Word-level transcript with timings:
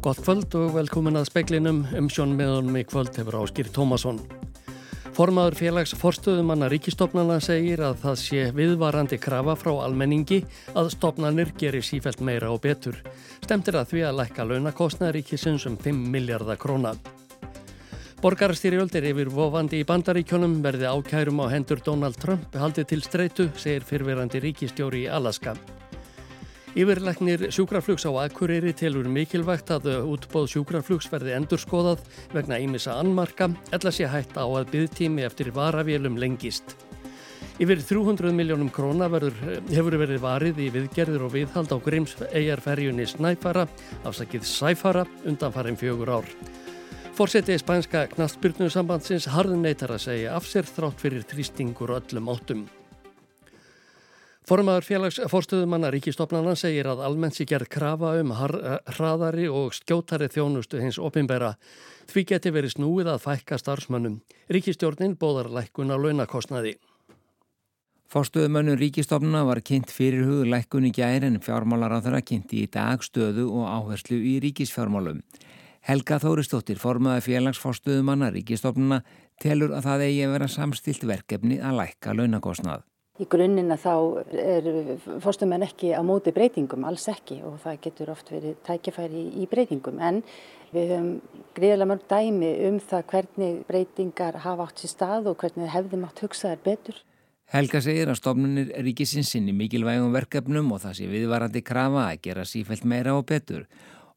Gott 0.00 0.22
kvöld 0.24 0.54
og 0.56 0.70
velkomin 0.78 1.18
að 1.20 1.26
speklinum 1.28 1.82
um 1.98 2.06
sjón 2.08 2.30
meðan 2.32 2.70
mig 2.72 2.86
kvöld 2.88 3.12
hefur 3.20 3.36
áskýr 3.42 3.68
Tómasson. 3.68 4.16
Formaður 5.12 5.58
félags 5.58 5.92
forstöðumanna 6.00 6.70
ríkistofnana 6.72 7.36
segir 7.44 7.82
að 7.84 7.98
það 8.00 8.14
sé 8.22 8.46
viðvarandi 8.56 9.18
krafa 9.20 9.58
frá 9.60 9.74
almenningi 9.84 10.38
að 10.72 10.88
stofnanir 10.94 11.50
gerir 11.60 11.84
sífælt 11.84 12.22
meira 12.24 12.48
og 12.48 12.62
betur. 12.64 12.96
Stemtir 13.44 13.76
að 13.76 13.90
því 13.90 14.06
að 14.08 14.16
lækka 14.22 14.46
launakostnaður 14.48 15.18
ríkisins 15.18 15.68
um 15.68 15.76
5 15.76 16.00
miljardar 16.14 16.56
króna. 16.62 16.94
Borgarstýrjöld 18.24 18.96
er 18.96 19.10
yfir 19.12 19.28
vofandi 19.36 19.82
í 19.82 19.88
bandaríkjónum 19.88 20.62
verði 20.64 20.88
ákærum 20.88 21.44
á 21.44 21.52
hendur 21.52 21.84
Donald 21.84 22.16
Trump 22.16 22.56
haldið 22.56 22.88
til 22.94 23.04
streitu, 23.04 23.50
segir 23.52 23.84
fyrverandi 23.84 24.40
ríkistjóri 24.48 25.04
í 25.04 25.12
Alaska. 25.12 25.58
Yfirleiknir 26.70 27.48
sjúkraflugs 27.50 28.04
á 28.06 28.14
Akureyri 28.22 28.70
telur 28.78 29.08
mikilvægt 29.10 29.72
að 29.74 29.88
útbóð 30.06 30.52
sjúkraflugs 30.52 31.08
verði 31.10 31.32
endurskoðað 31.34 32.04
vegna 32.30 32.60
ímissa 32.62 32.94
annmarka 32.94 33.48
eða 33.74 33.90
sé 33.90 34.06
hægt 34.06 34.38
á 34.38 34.46
að 34.46 34.70
byggtími 34.70 35.26
eftir 35.26 35.50
varavélum 35.56 36.14
lengist. 36.22 36.76
Yfir 37.58 37.82
300 37.82 38.30
miljónum 38.38 38.70
króna 38.70 39.10
verður, 39.10 39.34
hefur 39.66 39.98
verið 39.98 40.22
varið 40.22 40.62
í 40.62 40.70
viðgerðir 40.78 41.26
og 41.26 41.34
viðhald 41.34 41.74
á 41.74 41.78
Grims 41.82 42.14
eigarferjunni 42.30 43.08
Snæfara, 43.10 43.66
afsakið 44.06 44.46
Sæfara, 44.46 45.08
undan 45.26 45.52
farin 45.52 45.76
fjögur 45.80 46.20
ár. 46.22 46.34
Fórsetið 47.18 47.64
spænska 47.64 48.06
knastbyrnusambandsins 48.14 49.26
harðin 49.34 49.66
neytar 49.66 49.90
að 49.98 50.06
segja 50.06 50.38
af 50.38 50.46
sér 50.46 50.70
þrátt 50.70 51.02
fyrir 51.02 51.26
þrýstingur 51.34 51.98
öllum 51.98 52.30
áttum. 52.30 52.68
Formaður 54.50 54.82
félagsforstöðumanna 54.82 55.92
ríkistofnana 55.94 56.56
segir 56.58 56.88
að 56.90 57.04
almennt 57.06 57.36
sé 57.36 57.44
gerð 57.46 57.68
krafa 57.70 58.16
um 58.18 58.32
hraðari 58.34 59.44
og 59.46 59.76
skjótari 59.76 60.26
þjónustu 60.26 60.80
hins 60.82 60.98
opimbera. 60.98 61.52
Því 62.10 62.24
geti 62.32 62.50
verið 62.50 62.74
snúið 62.74 63.12
að 63.12 63.20
fækka 63.28 63.60
starfsmönnum. 63.62 64.16
Ríkistjórnin 64.50 65.14
bóðar 65.20 65.52
lækkun 65.54 65.94
á 65.94 65.96
launakostnaði. 66.02 66.74
Forstöðumönnum 68.10 68.80
ríkistofnuna 68.82 69.44
var 69.46 69.62
kynnt 69.62 69.94
fyrir 69.94 70.26
hug 70.26 70.50
lækkun 70.50 70.90
í 70.90 70.92
gæri 70.98 71.30
en 71.30 71.38
fjármálar 71.38 71.94
á 71.94 72.02
þeirra 72.02 72.24
kynnti 72.26 72.64
í 72.64 72.66
dag 72.74 73.06
stöðu 73.06 73.46
og 73.54 73.70
áherslu 73.70 74.18
í 74.18 74.40
ríkisfjármálum. 74.42 75.22
Helga 75.86 76.18
Þóristóttir, 76.18 76.82
formaði 76.82 77.28
félagsforstöðumanna 77.30 78.34
ríkistofnuna, 78.34 79.04
telur 79.38 79.78
að 79.78 79.86
það 79.86 80.08
eigi 80.10 80.22
að 80.26 80.38
vera 80.40 80.54
samstilt 80.58 81.06
verkefni 81.06 81.62
að 81.62 81.84
lækka 81.84 82.18
launakostnað. 82.18 82.89
Í 83.20 83.26
grunninn 83.28 83.68
að 83.74 83.82
þá 83.82 83.94
er 84.40 84.68
fórstumenn 85.20 85.66
ekki 85.66 85.90
á 85.92 86.00
móti 86.06 86.32
breytingum, 86.32 86.86
alls 86.88 87.04
ekki 87.12 87.42
og 87.44 87.58
það 87.60 87.82
getur 87.84 88.12
oft 88.14 88.32
verið 88.32 88.56
tækifæri 88.64 89.26
í 89.42 89.48
breytingum 89.50 90.00
en 90.00 90.22
við 90.72 90.94
höfum 90.94 91.10
greiðilega 91.58 91.90
mörg 91.90 92.06
dæmi 92.08 92.50
um 92.70 92.80
það 92.80 93.06
hvernig 93.12 93.60
breytingar 93.68 94.40
hafa 94.46 94.70
átt 94.70 94.80
sér 94.80 94.94
stað 94.94 95.30
og 95.32 95.38
hvernig 95.42 95.68
hefðum 95.74 96.08
átt 96.08 96.24
hugsaðar 96.24 96.64
betur. 96.64 97.02
Helga 97.50 97.80
segir 97.82 98.08
að 98.08 98.20
stofnunir 98.22 98.72
ríkisins 98.86 99.34
sinni 99.34 99.52
mikilvægum 99.58 100.14
verkefnum 100.14 100.72
og 100.72 100.84
það 100.84 101.00
sé 101.00 101.08
viðvarandi 101.10 101.64
krafa 101.66 102.06
að 102.06 102.20
gera 102.28 102.46
sífælt 102.46 102.86
meira 102.88 103.16
og 103.18 103.26
betur 103.28 103.66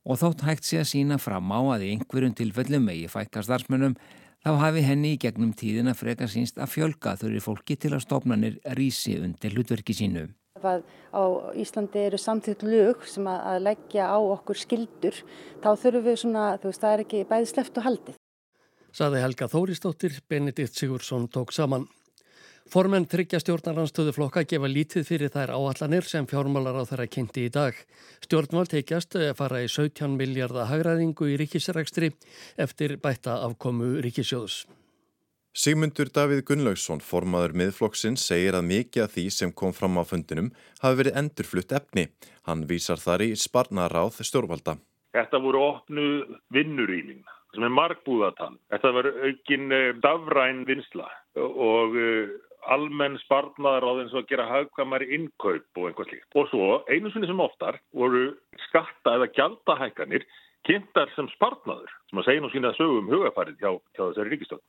og 0.04 0.20
þótt 0.20 0.44
hægt 0.48 0.68
sé 0.68 0.80
að 0.80 0.92
sína 0.92 1.18
fram 1.20 1.52
á 1.52 1.60
að 1.76 1.88
í 1.88 1.94
einhverjum 1.96 2.36
tilfellum 2.38 2.92
eigi 2.94 3.10
fækka 3.12 3.44
starfsmönnum 3.44 3.98
þá 4.44 4.52
hafi 4.60 4.84
henni 4.84 5.14
í 5.16 5.20
gegnum 5.20 5.54
tíðina 5.56 5.96
freka 5.96 6.28
sínst 6.28 6.60
að 6.60 6.74
fjölga 6.76 7.16
þurri 7.20 7.42
fólki 7.44 7.78
til 7.80 7.94
að 7.96 8.04
stofnanir 8.06 8.60
rýsi 8.78 9.18
undir 9.24 9.56
hlutverki 9.56 9.96
sínu. 9.96 10.28
Að 10.64 10.84
á 11.12 11.24
Íslandi 11.60 12.06
eru 12.08 12.20
samtitt 12.22 12.62
lög 12.64 13.08
sem 13.10 13.26
að 13.28 13.64
leggja 13.66 14.06
á 14.08 14.20
okkur 14.20 14.60
skildur, 14.60 15.18
þá 15.64 15.70
þurfum 15.80 16.06
við 16.06 16.20
svona, 16.22 16.46
þú 16.62 16.70
veist, 16.70 16.84
það 16.84 16.94
er 16.94 17.04
ekki 17.04 17.26
bæði 17.32 17.50
sleft 17.52 17.80
og 17.80 17.88
haldið. 17.88 18.20
Saði 18.94 19.24
Helga 19.24 19.50
Þóristóttir, 19.50 20.20
Benedikt 20.30 20.78
Sigursson 20.78 21.26
tók 21.34 21.52
saman. 21.56 21.88
Formenn 22.72 23.04
tryggja 23.06 23.42
stjórnarnanstöðuflokka 23.44 24.46
gefa 24.48 24.70
lítið 24.72 25.04
fyrir 25.06 25.32
þær 25.34 25.52
áallanir 25.54 26.06
sem 26.08 26.26
fjármálar 26.30 26.80
á 26.80 26.84
þeirra 26.88 27.10
kynnti 27.12 27.44
í 27.46 27.52
dag. 27.52 27.76
Stjórnvald 28.24 28.72
teikjast 28.72 29.18
fara 29.38 29.60
í 29.62 29.68
17 29.68 30.16
miljardar 30.16 30.70
hagraðingu 30.72 31.28
í 31.34 31.36
ríkisrækstri 31.42 32.14
eftir 32.58 32.96
bætta 33.04 33.42
afkomu 33.44 34.00
ríkisjóðs. 34.06 34.64
Sigmundur 35.54 36.10
Davíð 36.10 36.40
Gunnlaugsson, 36.48 37.04
formaður 37.04 37.52
miðflokksins, 37.60 38.24
segir 38.26 38.56
að 38.58 38.66
mikið 38.72 39.04
af 39.04 39.12
því 39.14 39.26
sem 39.36 39.52
kom 39.54 39.76
fram 39.76 40.00
á 40.02 40.04
fundinum 40.08 40.50
hafi 40.82 40.98
verið 41.04 41.20
endurflutt 41.20 41.76
efni. 41.78 42.08
Hann 42.48 42.64
vísar 42.72 42.98
þar 42.98 43.28
í 43.28 43.36
sparnaráð 43.38 44.24
stjórnvalda. 44.26 44.80
Þetta 45.14 45.44
voru 45.44 45.62
opnu 45.68 46.08
vinnurýning 46.56 47.22
sem 47.54 47.68
er 47.68 47.76
margbúðatan. 47.76 48.58
Þetta 48.74 48.94
var 48.96 49.12
aukin 49.28 49.78
dafræn 50.02 50.66
vinsla 50.66 51.12
og 51.38 52.00
almenn 52.72 53.20
spartnaðar 53.24 53.86
á 53.88 53.92
þess 54.00 54.18
að 54.20 54.30
gera 54.32 54.48
hagkvæmari 54.50 55.10
innkaup 55.18 55.80
og 55.80 55.90
einhvað 55.90 56.10
slíkt. 56.10 56.30
Og 56.38 56.48
svo 56.52 56.70
einu 56.88 57.12
sinni 57.12 57.30
sem 57.30 57.44
oftar 57.44 57.80
voru 57.96 58.26
skatta 58.68 59.18
eða 59.18 59.32
gjaldahækkanir 59.36 60.26
kynntar 60.68 61.12
sem 61.16 61.28
spartnaður 61.36 61.92
sem 62.10 62.22
að 62.22 62.30
segja 62.30 62.44
nú 62.44 62.52
sína 62.54 62.74
sögum 62.78 63.12
hugafarið 63.12 63.60
hjá, 63.60 63.72
hjá 63.96 64.04
þessari 64.06 64.34
ríkistöld. 64.36 64.64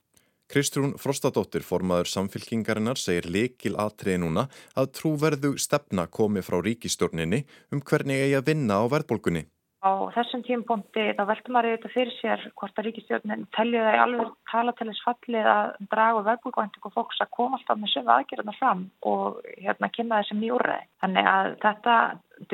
Kristrún 0.50 0.92
Frostadóttir, 1.00 1.64
formaður 1.64 2.10
samfylkingarinnar, 2.12 3.00
segir 3.00 3.30
likil 3.32 3.78
atriði 3.80 4.20
núna 4.20 4.44
að 4.76 4.90
trúverðu 4.98 5.54
stefna 5.56 6.04
komi 6.06 6.44
frá 6.44 6.58
ríkistjórninni 6.60 7.46
um 7.72 7.80
hvernig 7.80 8.26
eigi 8.26 8.36
að 8.38 8.50
vinna 8.50 8.76
á 8.76 8.84
verðbólkunni. 8.92 9.46
Á 9.84 9.92
þessum 10.14 10.40
tímpunkti 10.46 11.02
þá 11.12 11.22
veltum 11.28 11.52
maður 11.52 11.74
auðvitað 11.74 11.92
fyrir 11.92 12.14
sér 12.16 12.44
hvort 12.56 12.78
að 12.80 12.86
ríkistjórnin 12.86 13.42
telja 13.52 13.82
það 13.84 13.96
í 13.96 14.00
alveg 14.04 14.30
tala 14.48 14.72
til 14.78 14.86
þess 14.88 15.04
fallið 15.04 15.48
að 15.52 15.72
draga 15.92 16.22
verðbúrgvænting 16.28 16.88
og 16.88 16.94
fólks 16.94 17.20
að 17.20 17.32
koma 17.36 17.58
alltaf 17.58 17.80
með 17.82 17.92
sömu 17.92 18.14
aðgerðina 18.14 18.56
fram 18.56 18.86
og 19.12 19.42
hérna 19.60 19.90
kynna 19.92 20.22
þessum 20.22 20.40
nýjúræði. 20.40 20.88
Þannig 21.04 21.30
að 21.34 21.50
þetta 21.66 21.98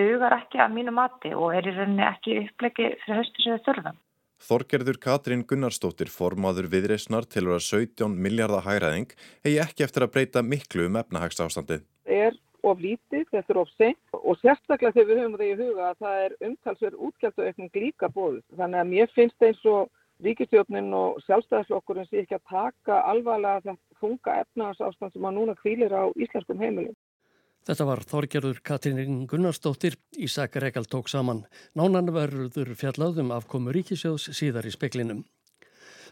dögar 0.00 0.36
ekki 0.40 0.62
að 0.64 0.76
mínu 0.80 0.96
mati 0.98 1.34
og 1.38 1.54
er 1.54 1.70
í 1.70 1.76
rauninni 1.78 2.06
ekki 2.08 2.38
upplegi 2.42 2.92
fyrir 3.04 3.22
höstu 3.22 3.46
sem 3.46 3.54
við 3.54 3.66
þurfum. 3.68 4.02
Þorgerður 4.40 4.98
Katrín 5.04 5.42
Gunnarsdóttir, 5.46 6.10
formaður 6.10 6.70
viðreysnar 6.72 7.26
til 7.28 7.44
að 7.46 7.60
17 7.66 8.14
miljardar 8.24 8.64
hægræðing, 8.64 9.10
hegi 9.44 9.58
ekki 9.60 9.84
eftir 9.84 10.06
að 10.06 10.14
breyta 10.14 10.42
miklu 10.42 10.86
um 10.88 10.96
efnahagsástandið. 10.96 11.84
Er 12.08 12.38
of 12.66 12.80
lítið, 12.82 13.24
þetta 13.30 13.54
er 13.54 13.60
of 13.60 13.70
seint 13.76 14.16
og 14.16 14.38
sérstaklega 14.40 14.92
þegar 14.96 15.08
við 15.08 15.20
höfum 15.20 15.38
það 15.38 15.46
í 15.46 15.58
huga 15.60 15.88
að 15.90 16.02
það 16.04 16.24
er 16.24 16.36
umtalsverð 16.48 17.04
útgjaldauðekning 17.08 17.80
líka 17.84 18.10
bóð. 18.14 18.40
Þannig 18.56 18.82
að 18.82 18.90
mér 18.92 19.12
finnst 19.14 19.46
eins 19.46 19.62
og 19.70 19.90
ríkistjórnin 20.24 20.90
og 20.96 21.20
sjálfstæðarflokkurinn 21.26 22.08
sé 22.08 22.24
ekki 22.24 22.36
að 22.36 22.48
taka 22.52 23.00
alvarlega 23.08 23.64
þetta 23.64 24.00
funga 24.02 24.36
efnahagsástand 24.44 25.14
sem 25.14 25.28
að 25.28 25.38
núna 25.38 25.56
kvílir 25.60 25.94
á 25.96 26.04
íslenskum 26.16 26.60
heimilum. 26.60 26.96
Þetta 27.68 27.86
var 27.86 28.00
Þorgerður 28.08 28.62
Katrín 28.64 29.26
Gunnarsdóttir, 29.28 29.98
Ísak 30.16 30.56
Rekal 30.62 30.86
tók 30.88 31.10
saman. 31.12 31.44
Nánan 31.76 32.08
verður 32.14 32.72
fjallaðum 32.72 33.34
afkomu 33.36 33.74
ríkisjóðs 33.76 34.30
síðar 34.36 34.68
í 34.68 34.72
speklinum. 34.72 35.20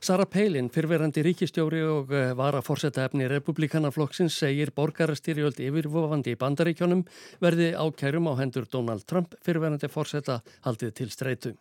Sara 0.00 0.26
Palin, 0.31 0.69
fyrverandi 0.70 1.22
ríkistjóri 1.26 1.81
og 1.82 2.12
varaforsetta 2.38 3.03
efni 3.09 3.26
republikanaflokksins 3.31 4.36
segir 4.44 4.70
borgarastyrjöld 4.76 5.59
yfirvofandi 5.59 6.36
í 6.36 6.38
bandaríkjónum 6.38 7.03
verði 7.42 7.72
ákærum 7.75 8.28
á 8.31 8.38
hendur 8.38 8.69
Donald 8.70 9.06
Trump 9.10 9.34
fyrverandi 9.44 9.91
forsetta 9.91 10.38
haldið 10.66 10.94
til 11.00 11.10
streitu. 11.10 11.54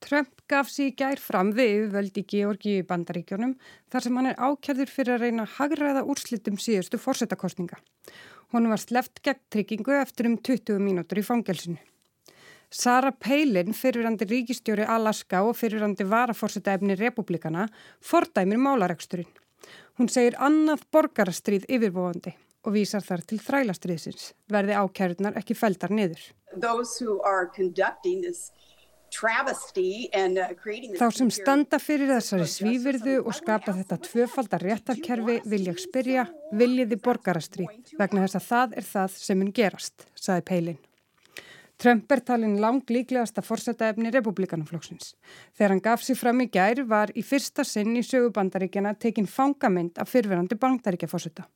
Trump 0.00 0.42
gaf 0.48 0.70
sér 0.72 0.94
gær 0.96 1.20
fram 1.20 1.52
við 1.54 1.74
yfirvöldi 1.76 2.24
Georgi 2.32 2.78
í 2.80 2.86
bandaríkjónum 2.88 3.54
þar 3.92 4.06
sem 4.06 4.16
hann 4.18 4.30
er 4.32 4.40
ákjærður 4.40 4.94
fyrir 4.94 5.14
að 5.14 5.26
reyna 5.26 5.44
að 5.44 5.54
hagraða 5.58 6.06
úrslitum 6.08 6.58
síðustu 6.58 6.98
forsettakostninga. 6.98 7.78
Hún 8.50 8.66
var 8.72 8.82
sleft 8.82 9.22
gegn 9.22 9.44
tryggingu 9.52 9.94
eftir 10.00 10.26
um 10.26 10.40
20 10.40 10.82
mínútur 10.82 11.20
í 11.20 11.26
fangelsinu. 11.26 11.78
Sara 12.70 13.10
Palin, 13.10 13.74
fyrirrandi 13.74 14.28
ríkistjóri 14.30 14.84
Alaska 14.86 15.42
og 15.42 15.56
fyrirrandi 15.58 16.06
varaforsetta 16.06 16.76
efni 16.78 16.94
republikana, 16.94 17.66
fordæmir 17.98 18.60
málaregsturinn. 18.62 19.30
Hún 19.98 20.08
segir 20.08 20.36
annað 20.38 20.86
borgarastríð 20.94 21.66
yfirbúandi 21.66 22.36
og 22.64 22.74
vísar 22.76 23.02
þar 23.02 23.24
til 23.26 23.40
þrælastriðsins, 23.42 24.30
verði 24.52 24.76
ákjærunar 24.78 25.38
ekki 25.40 25.56
feldar 25.58 25.90
niður. 25.90 26.22
Þá 31.00 31.06
sem 31.16 31.30
standa 31.34 31.80
fyrir 31.82 32.12
þessari 32.12 32.46
svífyrðu 32.52 33.16
og 33.24 33.34
skapa 33.34 33.74
þetta 33.80 33.98
tvöfaldar 34.04 34.62
réttarkerfi 34.68 35.40
vil 35.50 35.64
ég 35.66 35.82
spyrja, 35.82 36.28
viljiði 36.54 37.00
borgarastríð 37.02 37.96
vegna 37.98 38.28
þess 38.28 38.38
að 38.38 38.46
það 38.52 38.78
er 38.78 38.88
það 38.92 39.18
sem 39.24 39.42
mun 39.42 39.52
gerast, 39.56 40.06
saði 40.14 40.46
Palin. 40.52 40.80
Trump 41.80 42.12
er 42.12 42.20
talin 42.20 42.58
langt 42.60 42.90
líklegasta 42.92 43.40
forsetaefni 43.40 44.10
republikanaflokksins. 44.12 45.14
Þegar 45.56 45.72
hann 45.72 45.82
gaf 45.86 46.02
sér 46.04 46.18
fram 46.20 46.42
í 46.44 46.50
gær 46.52 46.82
var 46.90 47.12
í 47.16 47.22
fyrsta 47.24 47.64
sinn 47.64 47.96
í 47.96 48.02
sögubandaríkjana 48.04 48.92
tekin 49.00 49.28
fangamind 49.30 49.96
af 50.02 50.12
fyrverandi 50.12 50.58
bandaríkjaforseta. 50.60 51.46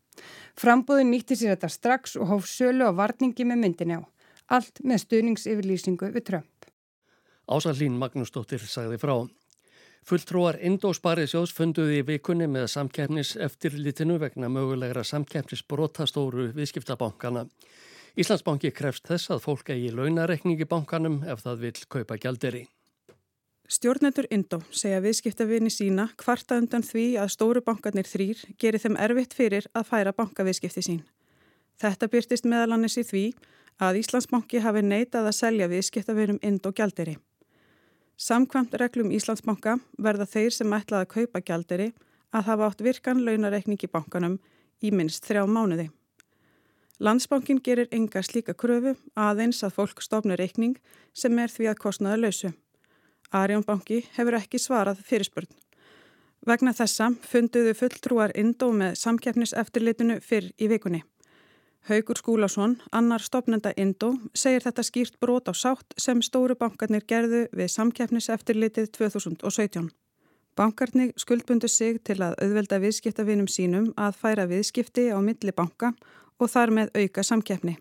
Frambóðin 0.56 1.12
nýtti 1.12 1.36
sér 1.36 1.52
þetta 1.52 1.72
strax 1.76 2.16
og 2.16 2.32
hóf 2.32 2.48
sölu 2.48 2.88
og 2.88 2.96
varningi 3.02 3.44
með 3.44 3.62
myndin 3.66 3.96
á. 3.98 4.00
Allt 4.48 4.80
með 4.80 5.04
stuðningsyfirlýsingu 5.04 6.08
við 6.16 6.28
Trump. 6.30 6.68
Ásallín 7.44 8.00
Magnúsdóttir 8.00 8.64
sagði 8.64 8.96
frá. 9.02 9.18
Fulltrúar 10.08 10.56
Indósparið 10.60 11.30
sjóðs 11.32 11.52
funduði 11.56 12.00
í 12.00 12.04
vikunni 12.04 12.48
með 12.48 12.70
samkeppnis 12.72 13.36
eftirlitinu 13.40 14.16
vegna 14.20 14.48
mögulegra 14.52 15.04
samkeppnis 15.04 15.64
brotastóru 15.68 16.50
viðskiptabankana. 16.56 17.44
Íslandsbanki 18.14 18.70
krefst 18.70 19.08
þess 19.10 19.32
að 19.34 19.40
fólk 19.42 19.70
eigi 19.74 19.88
launarekningi 19.90 20.68
bankanum 20.70 21.16
ef 21.26 21.40
það 21.42 21.62
vil 21.64 21.78
kaupa 21.90 22.14
gjalderi. 22.22 22.60
Stjórnendur 23.66 24.28
Indó 24.30 24.60
segja 24.70 25.00
viðskiptavinni 25.02 25.72
sína 25.72 26.04
kvarta 26.20 26.60
undan 26.60 26.84
því 26.86 27.06
að 27.18 27.32
stóru 27.34 27.62
bankarnir 27.66 28.06
þrýr 28.06 28.44
gerir 28.60 28.82
þeim 28.82 28.98
erfitt 29.02 29.34
fyrir 29.34 29.66
að 29.74 29.88
færa 29.88 30.12
bankaviðskipti 30.14 30.84
sín. 30.86 31.00
Þetta 31.82 32.10
byrtist 32.12 32.46
meðalannis 32.46 32.98
í 33.00 33.04
því 33.08 33.24
að 33.82 33.98
Íslandsbanki 34.04 34.62
hafi 34.62 34.84
neitað 34.86 35.32
að 35.32 35.38
selja 35.40 35.70
viðskiptavinnum 35.72 36.38
Indó 36.46 36.70
gjalderi. 36.70 37.16
Samkvæmt 38.14 38.78
reglum 38.78 39.10
Íslandsbanka 39.10 39.80
verða 39.98 40.28
þeir 40.30 40.54
sem 40.54 40.78
ætlaði 40.78 41.08
að 41.08 41.12
kaupa 41.16 41.42
gjalderi 41.42 41.90
að 42.30 42.46
hafa 42.52 42.70
átt 42.70 42.86
virkan 42.86 43.26
launareikning 43.26 43.82
í 43.82 43.90
bankanum 43.90 44.38
í 44.78 44.94
minst 44.94 45.26
þrjá 45.26 45.48
mánuði. 45.50 45.90
Landsbankin 47.00 47.58
gerir 47.64 47.88
enga 47.90 48.22
slíka 48.22 48.54
kröfu 48.54 48.94
aðeins 49.18 49.64
að 49.66 49.74
fólk 49.78 50.02
stofnur 50.02 50.38
reikning 50.38 50.76
sem 51.12 51.38
er 51.42 51.50
því 51.50 51.72
að 51.72 51.80
kostnaða 51.82 52.20
lausu. 52.22 52.52
Arjónbanki 53.34 54.04
hefur 54.14 54.36
ekki 54.38 54.60
svarað 54.62 55.00
fyrirspurn. 55.02 55.50
Vegna 56.46 56.74
þessa 56.76 57.08
funduðu 57.24 57.72
fulltrúar 57.74 58.34
indó 58.38 58.70
með 58.70 58.94
samkeppniseftirlitinu 59.00 60.20
fyrr 60.22 60.52
í 60.60 60.68
vikunni. 60.70 61.02
Haugur 61.88 62.16
Skúlásson, 62.16 62.78
annar 62.92 63.20
stopnenda 63.20 63.74
indó, 63.76 64.14
segir 64.32 64.62
þetta 64.64 64.84
skýrt 64.86 65.18
brot 65.20 65.50
á 65.50 65.52
sátt 65.52 65.98
sem 66.00 66.22
stóru 66.22 66.54
bankarnir 66.56 67.04
gerðu 67.04 67.44
við 67.52 67.72
samkeppniseftirlitið 67.74 68.92
2017. 68.94 69.90
Bankarnir 70.54 71.10
skuldbundu 71.18 71.68
sig 71.68 71.98
til 72.06 72.20
að 72.22 72.38
auðvelda 72.38 72.78
viðskiptavinum 72.78 73.48
sínum 73.50 73.90
að 73.98 74.20
færa 74.20 74.46
viðskipti 74.46 75.10
á 75.10 75.18
milli 75.18 75.52
banka 75.52 75.90
og 76.40 76.50
þar 76.50 76.72
með 76.78 76.94
auka 76.98 77.24
samkeppni. 77.26 77.76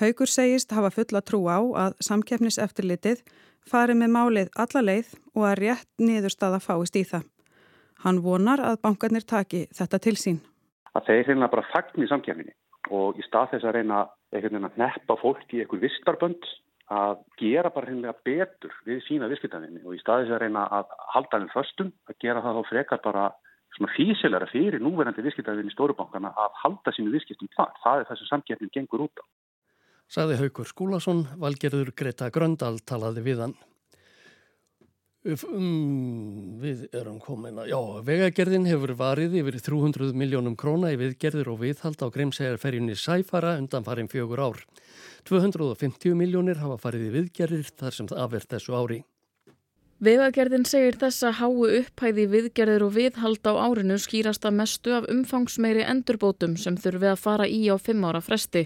Haugur 0.00 0.30
segist 0.30 0.72
hafa 0.72 0.90
fulla 0.90 1.20
trú 1.20 1.44
á 1.52 1.60
að 1.60 1.98
samkeppniseftirlitið 2.06 3.20
fari 3.68 3.94
með 3.98 4.14
málið 4.16 4.48
alla 4.64 4.82
leið 4.82 5.12
og 5.36 5.44
að 5.50 5.58
rétt 5.60 5.90
niðurstaða 6.00 6.62
fáist 6.64 6.96
í 6.96 7.04
það. 7.04 7.28
Hann 8.02 8.22
vonar 8.24 8.62
að 8.64 8.80
bankarnir 8.82 9.26
taki 9.28 9.66
þetta 9.76 10.00
til 10.02 10.16
sín. 10.18 10.40
Að 10.96 11.06
þeir 11.10 11.28
reyna 11.30 11.50
bara 11.52 11.68
fagn 11.70 12.02
í 12.02 12.08
samkjæminni 12.08 12.56
og 12.90 13.20
í 13.20 13.24
stað 13.26 13.52
þess 13.52 13.68
að 13.68 13.76
reyna 13.78 14.00
að 14.32 14.80
neppa 14.80 15.16
fólk 15.20 15.54
í 15.54 15.62
einhver 15.62 15.84
vistarbönd 15.84 16.48
að 16.92 17.20
gera 17.40 17.70
bara 17.70 17.88
reynilega 17.88 18.16
betur 18.26 18.74
við 18.88 19.04
sína 19.06 19.28
viðskiptafinni 19.30 19.84
og 19.84 19.94
í 19.94 20.00
stað 20.02 20.24
þess 20.24 20.34
að 20.36 20.42
reyna 20.42 20.66
að 20.80 20.96
halda 21.14 21.38
þeim 21.38 21.52
föstum, 21.52 21.92
að 22.08 22.18
gera 22.24 22.42
það 22.44 22.58
þá 22.58 22.70
frekar 22.72 23.02
bara 23.04 23.28
svona 23.76 23.92
físilega 23.96 24.48
fyrir 24.52 24.82
núverandi 24.82 25.24
viðskiptafinni 25.24 25.72
stórubankana 25.74 26.34
að 26.36 26.58
halda 26.64 26.94
sínu 26.96 27.14
viðskiptum 27.14 27.52
þar. 27.56 27.72
Það 27.84 28.02
er 28.02 28.10
það 28.10 28.20
sem 28.20 28.30
samkjæminn 28.32 28.74
gengur 28.74 29.06
út 29.08 29.22
á 29.22 29.24
saði 30.12 30.38
Haugur 30.40 30.68
Skúlason, 30.68 31.26
valgerður 31.40 31.92
Greta 31.96 32.28
Gröndal 32.32 32.80
talaði 32.84 33.24
við 33.24 33.46
hann. 33.46 33.54
Um, 35.22 36.58
við 36.58 36.88
erum 36.98 37.20
komin 37.22 37.60
að, 37.62 37.68
já, 37.70 37.78
vegagerðin 38.08 38.66
hefur 38.66 38.92
varið 38.98 39.36
yfir 39.38 39.60
300 39.62 40.10
miljónum 40.18 40.56
króna 40.58 40.90
í 40.90 40.98
viðgerður 40.98 41.52
og 41.52 41.60
viðhald 41.60 42.02
á 42.02 42.10
Grimsæjarferjunni 42.10 42.96
Sæfara 42.98 43.54
undan 43.60 43.86
farin 43.86 44.10
fjögur 44.10 44.42
ár. 44.42 44.58
250 45.30 46.18
miljónir 46.18 46.58
hafa 46.58 46.80
farið 46.82 47.06
í 47.06 47.14
viðgerðir 47.20 47.70
þar 47.70 47.96
sem 47.96 48.10
það 48.10 48.24
afverð 48.26 48.50
þessu 48.56 48.74
ári. 48.74 48.98
Vegagerðin 50.02 50.64
segir 50.66 50.96
þessa 50.98 51.28
háu 51.38 51.62
upphæði 51.62 52.24
viðgerðir 52.32 52.82
og 52.82 52.96
viðhald 52.96 53.44
á 53.46 53.54
árinu 53.54 53.94
skýrast 54.02 54.42
að 54.48 54.56
mestu 54.58 54.94
af 54.96 55.04
umfangsmeiri 55.06 55.84
endurbótum 55.86 56.56
sem 56.58 56.74
þurfi 56.74 57.06
að 57.12 57.20
fara 57.22 57.46
í 57.46 57.60
á 57.70 57.78
fimm 57.78 58.02
ára 58.08 58.18
fresti. 58.18 58.64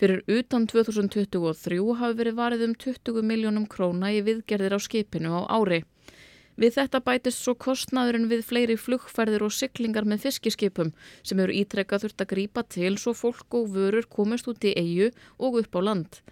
Fyrir 0.00 0.22
utan 0.32 0.64
2023 0.64 1.82
hafi 2.00 2.16
verið 2.22 2.38
varið 2.40 2.64
um 2.70 2.72
20 2.86 3.20
miljónum 3.20 3.66
króna 3.68 4.14
í 4.16 4.22
viðgerðir 4.24 4.78
á 4.78 4.80
skipinu 4.80 5.34
á 5.36 5.40
ári. 5.60 5.82
Við 6.56 6.80
þetta 6.80 7.04
bætist 7.04 7.44
svo 7.44 7.52
kostnaðurinn 7.66 8.30
við 8.32 8.46
fleiri 8.48 8.80
flugferðir 8.80 9.44
og 9.44 9.52
syklingar 9.52 10.08
með 10.08 10.24
fiskiskipum 10.24 10.94
sem 11.20 11.44
eru 11.44 11.52
ítrekka 11.52 12.00
þurft 12.00 12.24
að 12.24 12.32
grípa 12.32 12.64
til 12.64 12.96
svo 12.96 13.12
fólk 13.12 13.60
og 13.60 13.68
vörur 13.76 14.08
komist 14.08 14.48
út 14.48 14.64
í 14.64 14.72
eigu 14.72 15.12
og 15.36 15.60
upp 15.60 15.76
á 15.76 15.80
land. 15.84 16.22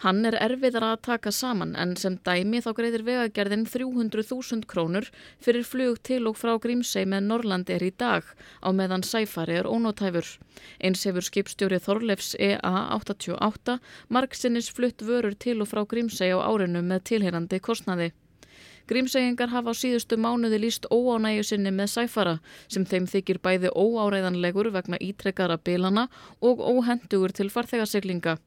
Hann 0.00 0.24
er 0.26 0.34
erfiðar 0.40 0.86
að 0.86 1.02
taka 1.06 1.30
saman 1.30 1.76
en 1.78 1.92
sem 2.00 2.16
dæmi 2.26 2.62
þá 2.64 2.70
greiðir 2.78 3.04
vegagerðin 3.06 3.66
300.000 3.70 4.64
krónur 4.72 5.10
fyrir 5.44 5.66
flug 5.68 6.00
til 6.08 6.24
og 6.30 6.38
frá 6.40 6.56
Grímsei 6.64 7.04
með 7.06 7.28
Norrland 7.28 7.70
er 7.70 7.84
í 7.86 7.92
dag 8.04 8.24
á 8.64 8.68
meðan 8.72 9.04
sæfari 9.06 9.60
er 9.60 9.68
ónótæfur. 9.70 10.26
Eins 10.82 11.04
hefur 11.06 11.28
skipstjóri 11.28 11.78
Þorleifs 11.84 12.32
EA88 12.40 13.78
margsinnis 14.08 14.72
flutt 14.74 15.06
vörur 15.06 15.38
til 15.38 15.60
og 15.60 15.70
frá 15.70 15.84
Grímsei 15.86 16.32
á 16.34 16.38
árinu 16.40 16.82
með 16.82 17.06
tilherandi 17.12 17.62
kostnaði. 17.62 18.10
Grímsægingar 18.90 19.52
hafa 19.52 19.70
á 19.70 19.74
síðustu 19.78 20.18
mánuði 20.18 20.58
líst 20.64 20.88
óánægju 20.90 21.44
sinni 21.46 21.70
með 21.74 21.92
sæfara 21.94 22.34
sem 22.66 22.84
þeim 22.88 23.06
þykir 23.12 23.38
bæði 23.44 23.70
óáræðanlegur 23.70 24.72
vegna 24.74 24.98
ítrekkara 25.00 25.58
bilana 25.58 26.08
og 26.40 26.60
óhendugur 26.60 27.32
til 27.32 27.50
farþegarsiglinga. 27.54 28.38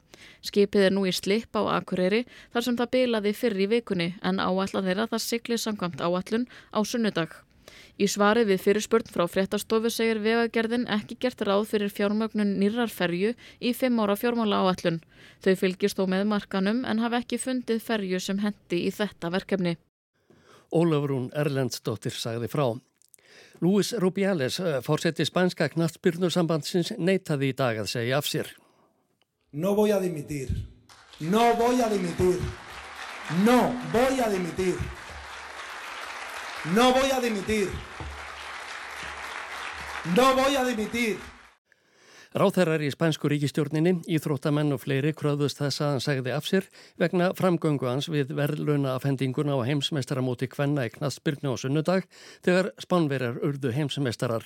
Skipið 0.43 0.87
er 0.89 0.93
nú 0.95 1.05
í 1.07 1.15
slip 1.15 1.55
á 1.55 1.63
Akureyri 1.79 2.25
þar 2.53 2.67
sem 2.67 2.77
það 2.79 2.93
bilaði 2.97 3.33
fyrr 3.39 3.63
í 3.65 3.71
vikunni 3.73 4.11
en 4.23 4.43
áallan 4.43 4.87
þeirra 4.87 5.09
það 5.11 5.25
sigli 5.25 5.59
samkvæmt 5.59 6.03
áallun 6.03 6.47
á 6.75 6.79
sunnudag. 6.83 7.35
Í 7.95 8.07
svari 8.11 8.43
við 8.47 8.61
fyrirspurn 8.63 9.11
frá 9.11 9.23
fréttastofu 9.31 9.89
segir 9.93 10.19
vegagerðin 10.23 10.87
ekki 10.97 11.17
gert 11.25 11.43
ráð 11.47 11.63
fyrir 11.71 11.93
fjármögnun 11.95 12.53
nýrarferju 12.59 13.33
í 13.59 13.73
fimm 13.79 14.01
ára 14.03 14.17
fjármála 14.19 14.61
áallun. 14.65 15.01
Þau 15.43 15.55
fylgist 15.63 15.99
þó 15.99 16.05
með 16.11 16.27
markanum 16.35 16.83
en 16.91 17.03
hafa 17.03 17.23
ekki 17.23 17.41
fundið 17.47 17.83
ferju 17.87 18.21
sem 18.27 18.43
hendi 18.43 18.83
í 18.89 18.91
þetta 18.99 19.31
verkefni. 19.37 19.77
Ólafrún 20.75 21.29
Erlendsdóttir 21.31 22.13
sagði 22.13 22.49
frá. 22.51 22.67
Luis 23.63 23.93
Rubiales, 23.97 24.59
eh, 24.59 24.81
fórseti 24.83 25.25
spænska 25.25 25.69
knattbyrnursambandsins, 25.71 26.91
neytaði 26.97 27.53
í 27.53 27.55
dag 27.55 27.79
að 27.79 27.87
segja 27.87 28.17
af 28.17 28.27
sér. 28.27 28.51
No 29.53 29.75
voy 29.75 29.91
a 29.91 29.99
dimitir. 29.99 30.49
No 31.19 31.53
voy 31.55 31.81
a 31.81 31.87
dimitir. 31.89 32.41
No 33.45 33.71
voy 33.93 34.19
a 34.19 34.29
dimitir. 34.29 34.75
No 36.75 36.91
voy 36.93 37.11
a 37.11 37.21
dimitir. 37.21 37.69
No 40.15 40.35
voy 40.35 40.55
a 40.55 40.63
dimitir. 40.65 41.34
Ráþærar 42.35 42.81
í 42.83 42.89
spænsku 42.91 43.29
ríkistjórninni, 43.31 43.93
íþróttamenn 44.11 44.75
og 44.75 44.81
fleiri 44.83 45.13
kröðust 45.15 45.61
þess 45.61 45.79
að 45.79 45.91
hann 45.93 46.01
segði 46.03 46.31
af 46.35 46.43
sér 46.43 46.65
vegna 46.99 47.29
framgöngu 47.31 47.87
hans 47.87 48.09
við 48.11 48.33
verðluna 48.35 48.97
afhendinguna 48.97 49.55
á 49.55 49.63
heimsmeistaramóti 49.63 50.49
Kvenna 50.51 50.83
í 50.83 50.91
Knastbyrnu 50.91 51.53
á 51.53 51.55
sunnudag 51.55 52.03
þegar 52.43 52.73
spánverjar 52.83 53.37
urðu 53.39 53.71
heimsmeistarar. 53.77 54.43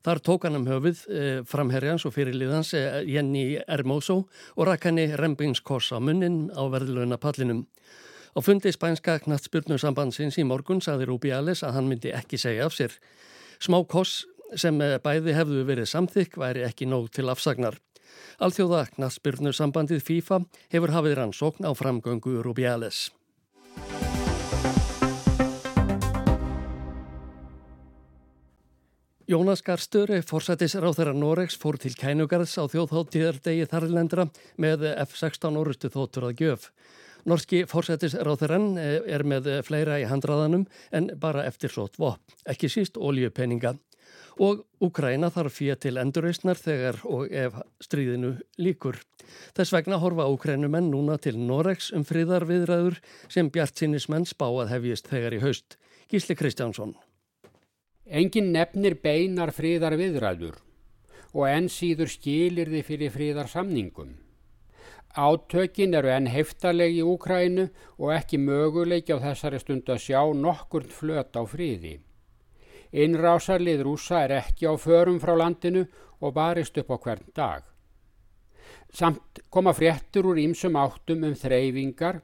Þar 0.00 0.22
tók 0.24 0.46
hann 0.48 0.56
um 0.62 0.64
höfuð 0.70 1.02
eh, 1.12 1.42
framherjans 1.44 2.06
og 2.08 2.14
fyrirliðans 2.16 2.72
eh, 2.72 3.02
Jenny 3.04 3.58
Hermoso 3.66 4.22
og 4.56 4.70
rakk 4.70 4.88
henni 4.88 5.04
rempingskoss 5.20 5.92
á 5.92 6.00
munnin 6.00 6.46
á 6.56 6.64
verðluna 6.72 7.20
pallinum. 7.20 7.66
Á 8.32 8.40
fundi 8.40 8.72
spænska 8.72 9.18
Knastbyrnu 9.26 9.76
sambandsins 9.76 10.40
í 10.40 10.48
morgun 10.48 10.80
saði 10.80 11.10
Rúbi 11.12 11.36
Alles 11.36 11.60
að 11.60 11.76
hann 11.76 11.92
myndi 11.92 12.16
ekki 12.16 12.40
segja 12.40 12.64
af 12.64 12.80
sér. 12.80 12.96
Smá 13.60 13.82
koss 13.84 14.24
sem 14.54 14.78
eh, 14.84 14.96
bæði 15.02 15.34
hefðu 15.36 15.66
verið 15.66 15.90
samþykk 15.90 16.38
væri 16.40 16.64
ekki 16.66 16.88
nóg 16.88 17.10
til 17.14 17.28
afsagnar. 17.32 17.78
Alþjóða 18.42 18.86
knatsbyrnu 18.94 19.52
sambandið 19.56 20.02
FIFA 20.04 20.42
hefur 20.72 20.92
hafið 20.94 21.16
rannsókn 21.18 21.66
á 21.66 21.72
framgöngu 21.74 22.42
Rubiales. 22.44 23.08
Jónas 29.26 29.62
Garstöri, 29.66 30.20
forsættis 30.22 30.76
ráþæra 30.78 31.10
Noregs, 31.10 31.56
fór 31.58 31.80
til 31.82 31.96
Kænugarðs 31.98 32.54
á 32.62 32.70
þjóðháttíðardegi 32.70 33.66
þarlendra 33.66 34.28
með 34.62 34.84
F-16 35.02 35.58
orustu 35.58 35.90
þóttur 35.90 36.28
að 36.28 36.44
gjöf. 36.44 36.68
Norski 37.26 37.64
forsættis 37.66 38.14
ráþæran 38.14 38.76
eh, 38.78 39.00
er 39.02 39.24
með 39.26 39.48
fleira 39.66 39.98
í 39.98 40.06
handraðanum 40.06 40.68
en 40.94 41.10
bara 41.18 41.42
eftir 41.48 41.74
sótt 41.74 41.98
vop, 41.98 42.22
ekki 42.46 42.70
síst 42.70 43.00
oljupenninga 43.02 43.74
og 44.36 44.64
Úkræna 44.84 45.30
þarf 45.32 45.54
fyrir 45.56 45.78
til 45.80 45.96
endurreysnar 46.00 46.58
þegar 46.60 47.00
og 47.08 47.32
ef 47.32 47.56
stríðinu 47.84 48.34
líkur. 48.60 48.98
Þess 49.56 49.72
vegna 49.72 50.00
horfa 50.02 50.28
Úkrænumenn 50.32 50.90
núna 50.92 51.16
til 51.18 51.38
Noregs 51.40 51.90
um 51.96 52.04
friðarviðræður 52.04 53.00
sem 53.32 53.50
Bjart 53.50 53.80
Sinnismenn 53.80 54.28
spáað 54.28 54.74
hefjist 54.74 55.08
þegar 55.08 55.38
í 55.38 55.42
haust. 55.44 55.78
Gísli 56.12 56.36
Kristjánsson. 56.38 56.94
Engin 58.06 58.52
nefnir 58.54 59.00
beinar 59.02 59.50
friðarviðræður 59.56 60.60
og 61.36 61.48
enn 61.48 61.66
síður 61.72 62.12
skilir 62.12 62.70
þið 62.70 62.86
fyrir 62.86 63.12
friðarsamningum. 63.12 64.14
Átökin 65.16 65.96
eru 65.96 66.10
enn 66.12 66.28
heftarlegi 66.28 67.00
í 67.00 67.08
Úkrænu 67.08 67.70
og 67.96 68.12
ekki 68.12 68.38
möguleiki 68.40 69.16
á 69.16 69.18
þessari 69.20 69.60
stundu 69.62 69.94
að 69.94 70.02
sjá 70.04 70.20
nokkurn 70.36 70.92
flöt 70.92 71.36
á 71.40 71.42
fríði. 71.48 71.96
Innrásarlið 72.96 73.82
rúsa 73.84 74.22
er 74.24 74.38
ekki 74.38 74.68
á 74.70 74.74
förum 74.80 75.18
frá 75.20 75.34
landinu 75.36 75.84
og 76.20 76.32
barist 76.36 76.78
upp 76.80 76.94
á 76.94 76.96
hvern 76.96 77.26
dag. 77.36 77.62
Samt 78.88 79.42
koma 79.52 79.74
fréttur 79.76 80.30
úr 80.30 80.40
ímsum 80.40 80.78
áttum 80.80 81.26
um 81.28 81.34
þreyfingar, 81.36 82.22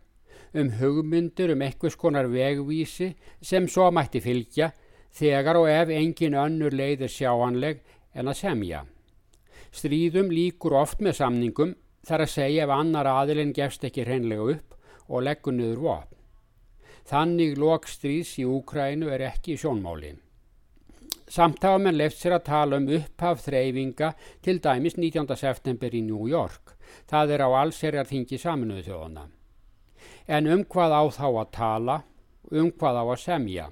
um 0.54 0.70
hugmyndur 0.80 1.52
um 1.52 1.64
einhvers 1.66 1.96
konar 1.96 2.30
vegvísi 2.32 3.12
sem 3.40 3.68
svo 3.68 3.90
mætti 3.92 4.22
fylgja 4.24 4.70
þegar 5.12 5.60
og 5.60 5.68
ef 5.68 5.92
engin 5.92 6.38
önnur 6.40 6.72
leiðir 6.72 7.12
sjáanleg 7.12 7.84
en 8.14 8.32
að 8.32 8.40
semja. 8.40 8.84
Stríðum 9.72 10.32
líkur 10.32 10.76
oft 10.80 11.04
með 11.04 11.18
samningum 11.20 11.76
þar 12.06 12.24
að 12.24 12.34
segja 12.38 12.64
ef 12.64 12.72
annar 12.72 13.08
aðilinn 13.08 13.54
gefst 13.56 13.84
ekki 13.84 14.04
hreinlega 14.08 14.56
upp 14.56 14.76
og 15.08 15.24
leggur 15.28 15.56
niður 15.56 15.84
vopn. 15.84 16.18
Þannig 17.08 17.56
lokstríðs 17.58 18.36
í 18.40 18.44
Úkrænu 18.46 19.08
er 19.12 19.28
ekki 19.32 19.56
í 19.56 19.60
sjónmáli. 19.60 20.14
Samt 21.32 21.62
hafa 21.64 21.78
menn 21.80 21.96
left 21.96 22.18
sér 22.20 22.34
að 22.36 22.42
tala 22.44 22.76
um 22.76 22.88
upphaf 22.92 23.38
þreyfinga 23.46 24.08
til 24.44 24.58
dæmis 24.60 24.98
19. 24.98 25.30
september 25.40 25.94
í 25.96 26.02
New 26.04 26.26
York. 26.28 26.74
Það 27.08 27.32
er 27.36 27.44
á 27.46 27.48
allserjar 27.62 28.10
þingi 28.10 28.36
saminuðu 28.42 28.82
þjóðana. 28.90 29.22
En 30.28 30.50
um 30.52 30.64
hvað 30.74 30.92
á 30.92 31.02
þá 31.16 31.28
að 31.30 31.54
tala, 31.56 31.96
um 32.52 32.68
hvað 32.68 33.00
á 33.00 33.04
að 33.06 33.22
semja. 33.24 33.70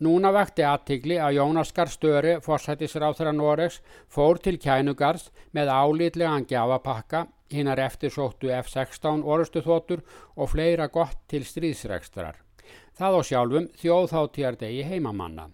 Núna 0.00 0.32
vekti 0.32 0.64
aðtigli 0.64 1.20
að 1.20 1.36
Jónaskar 1.36 1.92
Störi, 1.92 2.34
forsættisráþra 2.40 3.36
Noregs, 3.36 3.82
fór 4.08 4.40
til 4.40 4.56
kænugars 4.56 5.28
með 5.52 5.74
álítlegan 5.76 6.48
gjafapakka, 6.48 7.26
hinnar 7.52 7.84
eftirsóttu 7.90 8.48
F-16 8.62 9.20
orustu 9.20 9.60
þóttur 9.60 10.00
og 10.32 10.54
fleira 10.56 10.88
gott 10.88 11.20
til 11.28 11.44
stríðsrekstrar. 11.44 12.40
Það 12.96 13.20
á 13.20 13.22
sjálfum 13.28 13.72
þjóðháttíðardegi 13.76 14.88
heimamanna. 14.88 15.50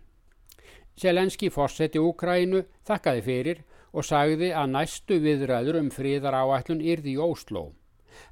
Selenski 0.96 1.50
fórseti 1.52 2.00
Úkrænu 2.00 2.62
þakkaði 2.88 3.24
fyrir 3.26 3.58
og 3.92 4.04
sagði 4.08 4.52
að 4.56 4.70
næstu 4.72 5.18
viðræður 5.20 5.80
um 5.82 5.90
fríðar 5.92 6.36
áætlun 6.40 6.80
yrði 6.80 7.16
í 7.16 7.20
Ósló. 7.20 7.66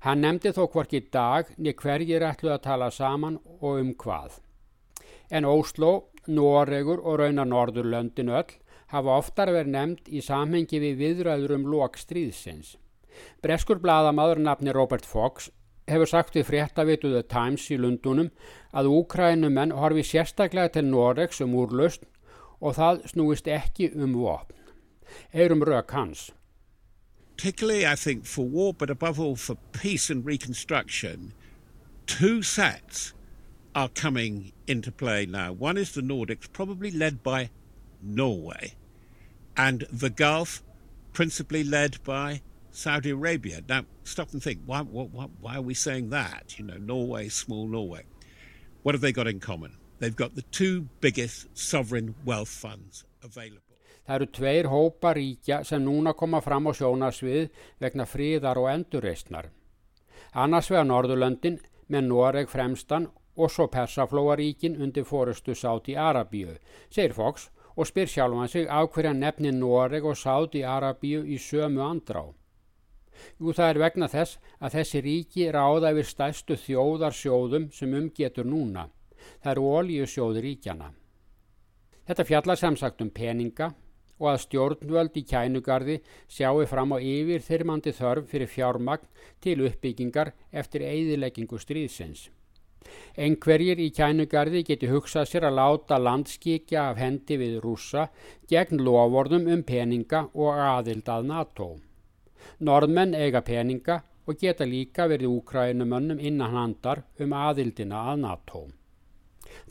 Hann 0.05 0.23
nefndi 0.25 0.53
þó 0.57 0.65
hvorki 0.73 1.03
dag 1.13 1.51
niður 1.59 1.81
hverjir 1.83 2.25
ætlu 2.25 2.53
að 2.55 2.63
tala 2.65 2.91
saman 2.91 3.37
og 3.61 3.81
um 3.83 3.93
hvað. 4.01 4.39
En 5.31 5.45
Ósló, 5.45 6.09
Noregur 6.27 7.03
og 7.05 7.19
raunar 7.21 7.49
Norðurlöndin 7.49 8.33
öll 8.33 8.57
hafa 8.95 9.19
oftar 9.19 9.53
verið 9.53 9.75
nefnd 9.75 10.09
í 10.09 10.23
samhengi 10.25 10.81
við 10.81 10.97
viðræður 11.03 11.59
um 11.59 11.69
lok 11.69 12.01
stríðsins. 12.01 12.79
Breskur 13.45 13.81
bladamadur 13.83 14.41
nafni 14.41 14.73
Robert 14.73 15.05
Fox 15.05 15.51
hefur 15.91 16.09
sagt 16.09 16.37
við 16.39 16.49
fréttavituðu 16.49 17.23
Times 17.29 17.69
í 17.69 17.77
Lundunum 17.77 18.33
að 18.73 18.89
Úkrænumenn 18.97 19.77
horfi 19.77 20.05
sérstaklega 20.15 20.79
til 20.79 20.87
Noregs 20.89 21.43
um 21.45 21.53
úrlaust 21.61 22.09
og 22.65 22.79
það 22.79 23.03
snúist 23.13 23.49
ekki 23.51 23.91
um 23.93 24.15
vopn. 24.17 24.57
Eirum 25.35 25.63
hans. 25.91 26.31
Particularly 27.37 27.87
I 27.87 27.95
think 27.95 28.25
for 28.25 28.47
war 28.47 28.73
but 28.73 28.91
above 28.91 29.21
all 29.21 29.37
for 29.37 29.57
peace 29.73 30.09
and 30.09 30.25
reconstruction 30.25 31.35
two 32.07 32.43
sets 32.43 33.13
are 33.75 33.89
coming 33.89 34.53
into 34.67 34.91
play 34.91 35.27
now. 35.27 35.53
One 35.53 35.77
is 35.77 35.93
the 35.93 36.01
Nordics 36.01 36.51
probably 36.51 36.91
led 36.91 37.23
by 37.23 37.51
Norway 38.03 38.75
and 39.57 39.87
the 39.93 40.11
Gulf 40.11 40.63
principally 41.13 41.65
led 41.65 42.03
by 42.03 42.41
Saudi 42.71 43.11
Arabia. 43.11 43.61
Now 43.69 43.85
stop 44.05 44.33
and 44.33 44.43
think 44.43 44.61
why, 44.65 44.81
why, 44.81 45.27
why 45.41 45.57
are 45.57 45.63
we 45.63 45.75
saying 45.75 46.11
that? 46.11 46.59
You 46.59 46.65
know 46.65 46.79
Norway, 46.79 47.29
small 47.29 47.69
Norway. 47.69 48.05
What 48.83 48.95
have 48.95 49.03
they 49.03 49.13
got 49.13 49.27
in 49.29 49.41
common? 49.41 49.77
They've 50.05 50.15
got 50.15 50.35
the 50.35 50.43
two 50.43 50.89
biggest 51.01 51.47
sovereign 51.57 52.15
wealth 52.27 52.51
funds 52.51 53.07
available. 53.23 53.79
Það 54.05 54.15
eru 54.15 54.27
tveir 54.37 54.67
hópa 54.69 55.13
ríkja 55.17 55.63
sem 55.65 55.81
núna 55.81 56.13
koma 56.13 56.43
fram 56.45 56.67
á 56.69 56.77
sjónarsvið 56.77 57.47
vegna 57.81 58.05
fríðar 58.05 58.59
og 58.61 58.67
endurreistnar. 58.69 59.47
Annars 60.37 60.69
vegar 60.69 60.85
Norðurlöndin 60.91 61.57
með 61.89 62.05
Noreg 62.11 62.53
fremstan 62.53 63.07
og 63.33 63.49
svo 63.55 63.65
Persaflóaríkin 63.73 64.77
undir 64.77 65.07
fórustu 65.09 65.57
Sáti 65.57 65.97
Arabíu, 65.97 66.59
segir 66.93 67.17
Fox 67.17 67.49
og 67.73 67.89
spyr 67.89 68.13
sjálfan 68.13 68.53
sig 68.53 68.69
af 68.69 68.91
hverja 68.93 69.15
nefni 69.17 69.55
Noreg 69.57 70.05
og 70.05 70.21
Sáti 70.21 70.67
Arabíu 70.69 71.23
í 71.25 71.39
sömu 71.41 71.81
andrá. 71.81 72.27
Jú 73.41 73.57
það 73.57 73.71
er 73.71 73.81
vegna 73.87 74.11
þess 74.13 74.37
að 74.61 74.77
þessi 74.77 75.03
ríki 75.09 75.49
ráða 75.49 75.95
yfir 75.97 76.13
stæstu 76.13 76.61
þjóðarsjóðum 76.61 77.71
sem 77.73 77.97
umgetur 78.03 78.45
núna. 78.45 78.91
Það 79.43 79.51
eru 79.53 79.71
ólíusjóði 79.79 80.45
ríkjana. 80.49 80.93
Þetta 82.05 82.29
fjallar 82.29 82.61
samsagt 82.61 83.01
um 83.01 83.11
peninga 83.11 83.73
og 84.21 84.31
að 84.31 84.41
stjórnvöld 84.45 85.17
í 85.19 85.25
kænugarði 85.27 85.99
sjáu 86.31 86.63
fram 86.71 86.95
á 86.95 86.99
yfir 87.01 87.43
þyrmandi 87.43 87.95
þörf 87.97 88.31
fyrir 88.31 88.51
fjármagn 88.51 89.11
til 89.43 89.59
uppbyggingar 89.67 90.33
eftir 90.53 90.85
eigðileggingu 90.87 91.59
stríðsins. 91.59 92.29
Engverjir 93.27 93.81
í 93.81 93.89
kænugarði 93.97 94.61
geti 94.69 94.91
hugsað 94.91 95.29
sér 95.31 95.47
að 95.49 95.59
láta 95.59 95.99
landskíkja 95.99 96.83
af 96.91 97.01
hendi 97.01 97.39
við 97.41 97.57
rúsa 97.65 98.09
gegn 98.51 98.83
lovorðum 98.85 99.49
um 99.55 99.65
peninga 99.67 100.27
og 100.35 100.61
aðild 100.67 101.09
að 101.09 101.29
NATO. 101.33 101.69
Norðmenn 102.61 103.17
eiga 103.17 103.41
peninga 103.41 104.03
og 104.29 104.41
geta 104.41 104.69
líka 104.69 105.09
verið 105.09 105.33
úkrænumönnum 105.33 106.21
innan 106.21 106.57
handar 106.59 107.05
um 107.21 107.33
aðildina 107.33 108.07
að 108.13 108.25
NATO. 108.29 108.67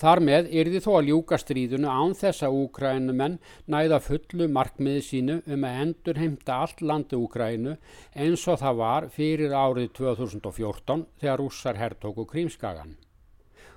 Þar 0.02 0.22
með 0.28 0.50
yrði 0.62 0.82
þó 0.84 0.90
að 0.98 1.08
ljúka 1.10 1.40
stríðunu 1.42 1.90
án 1.90 2.16
þess 2.18 2.46
að 2.48 2.58
úkrænumenn 2.64 3.40
næða 3.72 4.00
fullu 4.08 4.50
markmiði 4.58 5.06
sínu 5.10 5.40
um 5.46 5.66
að 5.70 5.80
endur 5.86 6.20
heimta 6.22 6.60
allt 6.66 6.84
landi 6.84 7.20
Úkrænu 7.20 7.78
eins 8.16 8.46
og 8.48 8.60
það 8.64 8.80
var 8.82 9.10
fyrir 9.14 9.56
árið 9.56 9.90
2014 10.00 11.08
þegar 11.22 11.42
rússar 11.44 11.82
herrtóku 11.82 12.28
krímskagan. 12.30 12.96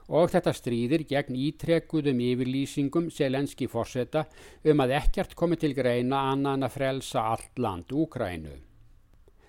Og 0.06 0.30
þetta 0.30 0.52
stríðir 0.54 1.02
gegn 1.10 1.34
ítrekuðum 1.48 2.20
yfirlýsingum 2.28 3.10
selenski 3.10 3.66
fórseta 3.66 4.28
um 4.62 4.84
að 4.84 4.94
ekkert 5.00 5.34
komi 5.34 5.58
til 5.58 5.74
greina 5.74 6.28
annað 6.30 6.60
en 6.60 6.68
að 6.68 6.76
frelsa 6.76 7.26
allt 7.32 7.58
land 7.58 7.90
Úkrænu. 7.90 8.54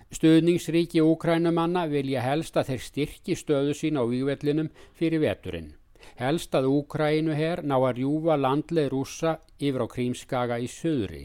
Stuðningsríki 0.08 1.02
Úkrænumanna 1.04 1.84
vilja 1.86 2.22
helst 2.24 2.56
að 2.56 2.72
þeir 2.72 2.84
styrki 2.86 3.34
stöðu 3.36 3.74
sín 3.76 4.00
á 4.00 4.02
vývellinum 4.08 4.70
fyrir 4.96 5.20
veturinn. 5.20 5.74
Helst 6.18 6.54
að 6.54 6.68
Úkrænu 6.72 7.34
her 7.38 7.62
ná 7.62 7.76
að 7.78 8.00
rjúfa 8.00 8.36
landleið 8.38 8.90
rúsa 8.94 9.36
yfir 9.58 9.84
á 9.84 9.86
Krímskaga 9.94 10.58
í 10.58 10.68
söðri. 10.70 11.24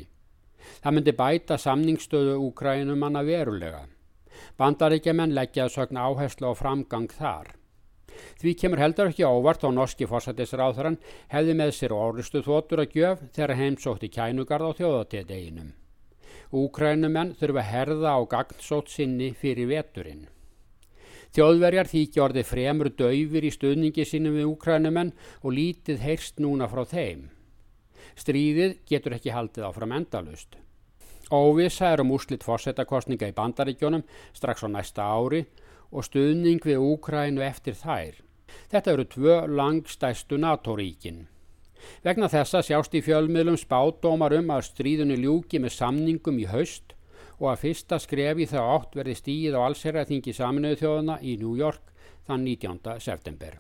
Það 0.84 0.96
myndi 0.96 1.15
bæta 1.18 1.58
samningsstöðu 1.58 2.38
Úkrænumanna 2.48 3.24
verulega. 3.27 3.84
Bandaríkjaman 4.58 5.36
leggjaði 5.36 5.75
sögna 5.75 6.08
áherslu 6.10 6.50
á 6.50 6.53
framgang 6.58 7.12
þar. 7.12 7.53
Því 8.42 8.53
kemur 8.62 8.82
heldur 8.82 9.10
ekki 9.10 9.25
ávart 9.25 9.65
á 9.65 9.70
norski 9.74 10.08
fórsættisráþarann 10.10 11.00
hefði 11.34 11.56
með 11.58 11.72
sér 11.77 11.96
orðustu 11.98 12.44
þóttur 12.46 12.84
að 12.84 12.98
gjöf 12.98 13.24
þegar 13.34 13.56
heimsótti 13.60 14.10
kænugarð 14.13 14.70
á 14.70 14.72
þjóðatédeginum. 14.80 15.72
Úkrænumenn 16.53 17.34
þurfa 17.39 17.65
herða 17.65 18.13
á 18.13 18.22
gagnsótt 18.30 18.94
sinni 18.94 19.32
fyrir 19.34 19.72
veturinn. 19.72 20.27
Þjóðverjar 21.34 21.88
þykja 21.90 22.22
orði 22.28 22.44
fremur 22.46 22.92
döyfir 22.94 23.48
í 23.48 23.50
stuðningi 23.54 24.04
sínum 24.06 24.36
við 24.38 24.52
úkrænumenn 24.52 25.16
og 25.42 25.56
lítið 25.58 26.04
heyrst 26.06 26.38
núna 26.44 26.68
frá 26.70 26.84
þeim. 26.86 27.24
Stríðið 28.13 28.75
getur 28.86 29.16
ekki 29.18 29.34
haldið 29.34 29.66
áfram 29.66 29.96
endalust. 29.98 30.60
Óvisa 31.34 31.90
er 31.90 32.04
um 32.04 32.13
úrslitt 32.13 32.46
fórsetakostninga 32.46 33.32
í 33.32 33.34
bandaríkjónum 33.34 34.06
strax 34.38 34.62
á 34.62 34.70
næsta 34.70 35.10
ári 35.10 35.48
og 35.90 36.06
stuðning 36.06 36.62
við 36.62 36.86
Úkrænu 36.86 37.42
eftir 37.42 37.74
þær. 37.82 38.22
Þetta 38.70 38.94
eru 38.94 39.10
tvö 39.10 39.38
langstæstu 39.50 40.38
NATO-ríkin. 40.38 41.24
Vegna 42.06 42.30
þessa 42.30 42.62
sjást 42.62 42.94
í 42.94 43.02
fjölmiðlum 43.02 43.58
spátdómar 43.58 44.38
um 44.38 44.54
að 44.54 44.68
stríðunni 44.70 45.18
ljúki 45.24 45.58
með 45.58 45.80
samningum 45.80 46.38
í 46.38 46.46
haust 46.54 46.93
og 47.44 47.50
að 47.52 47.64
fyrsta 47.66 48.00
skrefi 48.00 48.48
þá 48.48 48.60
átt 48.64 48.96
verði 48.96 49.18
stíð 49.20 49.60
á 49.60 49.68
allserraþingi 49.68 50.34
saminuðu 50.38 50.80
þjóðuna 50.80 51.20
í 51.20 51.36
New 51.42 51.58
York 51.60 51.92
þann 52.24 52.48
19. 52.48 52.80
september. 53.04 53.60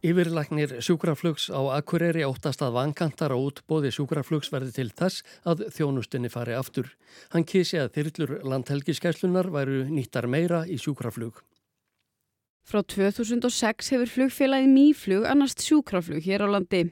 Yfirlagnir 0.00 0.78
sjúkraflugs 0.80 1.50
á 1.52 1.60
Akureyri 1.76 2.22
óttast 2.24 2.62
að 2.64 2.78
vankantar 2.78 3.34
á 3.34 3.36
útbóði 3.36 3.90
sjúkraflugs 3.92 4.48
verði 4.48 4.72
til 4.78 4.88
þess 4.96 5.26
að 5.44 5.66
þjónustinni 5.76 6.30
fari 6.32 6.54
aftur. 6.56 6.88
Hann 7.34 7.44
kísi 7.44 7.82
að 7.82 7.98
þyrlur 7.98 8.38
landhelgiskeslunar 8.48 9.50
væru 9.52 9.82
nýttar 9.90 10.30
meira 10.30 10.62
í 10.64 10.78
sjúkraflug. 10.80 11.42
Frá 12.64 12.80
2006 12.86 13.92
hefur 13.92 14.08
flugfélagið 14.14 14.72
Mýflug 14.72 15.28
annast 15.28 15.60
sjúkraflug 15.66 16.24
hér 16.24 16.46
á 16.46 16.48
landi. 16.48 16.86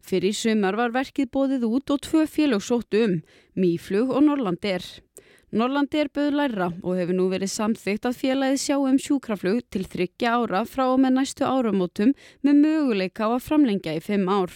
Fyrir 0.00 0.34
sumar 0.34 0.78
var 0.78 0.94
verkið 0.94 1.28
bóðið 1.34 1.66
út 1.68 1.92
og 1.94 2.00
tvö 2.06 2.24
félag 2.26 2.64
sóttu 2.64 3.04
um, 3.04 3.20
Mýflug 3.54 4.10
og 4.14 4.24
Norrlandir. 4.26 4.82
Norrlandir 5.50 6.08
böð 6.14 6.36
læra 6.38 6.68
og 6.80 6.98
hefur 6.98 7.16
nú 7.18 7.28
verið 7.32 7.50
samþygt 7.50 8.06
að 8.06 8.18
félagið 8.20 8.60
sjá 8.62 8.76
um 8.78 8.98
sjúkraflug 9.02 9.64
til 9.70 9.82
þryggja 9.82 10.36
ára 10.38 10.60
frá 10.62 10.84
og 10.88 11.00
með 11.02 11.16
næstu 11.16 11.46
áramótum 11.46 12.12
með 12.46 12.60
möguleika 12.64 13.26
á 13.26 13.34
að 13.34 13.46
framlengja 13.48 13.96
í 13.98 14.04
fimm 14.04 14.30
ár. 14.30 14.54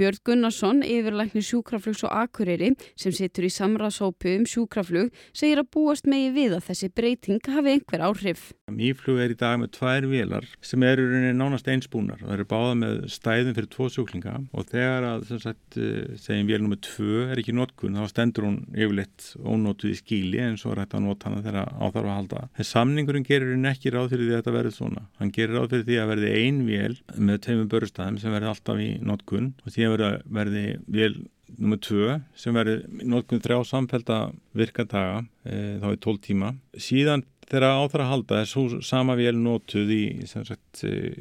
Björn 0.00 0.16
Gunnarsson, 0.24 0.78
yfirlækni 0.80 1.42
sjúkraflugs 1.44 2.00
og 2.08 2.14
akureyri 2.22 2.70
sem 2.96 3.12
situr 3.12 3.44
í 3.44 3.50
samrasópu 3.52 4.30
um 4.32 4.46
sjúkraflug, 4.48 5.10
segir 5.36 5.60
að 5.60 5.66
búast 5.76 6.06
megi 6.08 6.30
við 6.32 6.54
að 6.56 6.70
þessi 6.70 6.88
breyting 6.96 7.50
hafi 7.52 7.74
einhver 7.74 8.04
áhrif. 8.06 8.46
Mýflug 8.72 9.20
er 9.20 9.34
í 9.34 9.36
dag 9.36 9.58
með 9.60 9.74
tvær 9.76 10.06
vélar 10.08 10.46
sem 10.64 10.86
eru 10.88 11.04
nánast 11.36 11.68
einsbúnar 11.68 12.22
og 12.24 12.32
eru 12.32 12.46
báða 12.48 12.78
með 12.80 13.02
stæðin 13.12 13.56
fyrir 13.58 13.68
tvo 13.74 13.90
sjúklinga 13.92 14.38
og 14.56 14.70
þegar 14.70 15.08
að, 15.10 15.26
sem 15.28 15.42
sagt, 15.42 15.76
eh, 15.76 16.16
segjum 16.22 16.48
vél 16.48 16.62
nummið 16.64 16.80
tvö 16.86 17.26
er 17.26 17.42
ekki 17.42 17.56
notkun 17.58 18.00
þá 18.00 18.08
stendur 18.08 18.48
hún 18.48 18.58
yfirleitt 18.72 19.34
ónótuð 19.36 19.92
í 19.92 20.00
skíli 20.00 20.40
en 20.46 20.56
svo 20.56 20.72
er 20.72 20.84
þetta 20.86 21.00
að 21.00 21.06
nota 21.10 21.28
hana 21.28 21.44
þegar 21.44 21.74
áþarf 21.76 22.08
að 22.08 22.16
halda. 22.16 22.46
Þess 22.56 22.72
samningurinn 22.78 23.28
gerir 23.28 23.52
hún 23.52 23.68
ekki 23.68 23.92
ráð 23.92 24.14
fyrir 24.14 24.30
því 24.30 24.32
að 24.32 24.40
þetta 24.40 24.56
verði 24.56 24.74
svona. 24.78 25.04
Hann 25.20 25.34
gerir 25.36 25.58
ráð 25.58 25.70
fyrir 25.74 25.86
því 25.90 26.00
að 26.00 26.10
verði 26.14 26.32
ein 26.40 26.64
vél 26.70 26.98
með 27.18 27.42
teimum 27.50 27.70
börustæðum 27.74 28.20
sem 28.22 28.38
verði 28.38 28.52
alltaf 28.54 28.80
í 28.80 28.90
notkun 29.02 29.52
og 29.66 29.74
því 29.74 29.89
að 29.98 30.22
verði 30.30 30.64
vél 30.86 31.12
nummið 31.58 31.80
tvö 31.88 32.16
sem 32.38 32.54
verði 32.54 33.06
notkun 33.10 33.42
þrjá 33.42 33.58
samfælda 33.66 34.18
virkadaga 34.56 35.24
e, 35.44 35.78
þá 35.82 35.88
í 35.90 36.00
tól 36.04 36.18
tíma. 36.22 36.54
Síðan 36.78 37.24
þegar 37.50 37.80
áþara 37.80 38.04
að 38.04 38.10
halda 38.12 38.38
er 38.40 38.48
svo 38.48 38.80
sama 38.86 39.16
vél 39.18 39.34
notuð 39.38 39.90
í 39.94 40.02
sem, 40.30 40.44
sagt, 40.46 40.82
eh, 40.86 41.16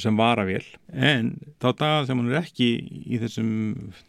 sem 0.00 0.18
varavél. 0.18 0.64
En 0.92 1.34
þá 1.60 1.68
dagar 1.68 2.06
sem 2.08 2.18
hún 2.18 2.30
er 2.32 2.40
ekki 2.40 2.68
í 3.12 3.20
þessum 3.20 3.50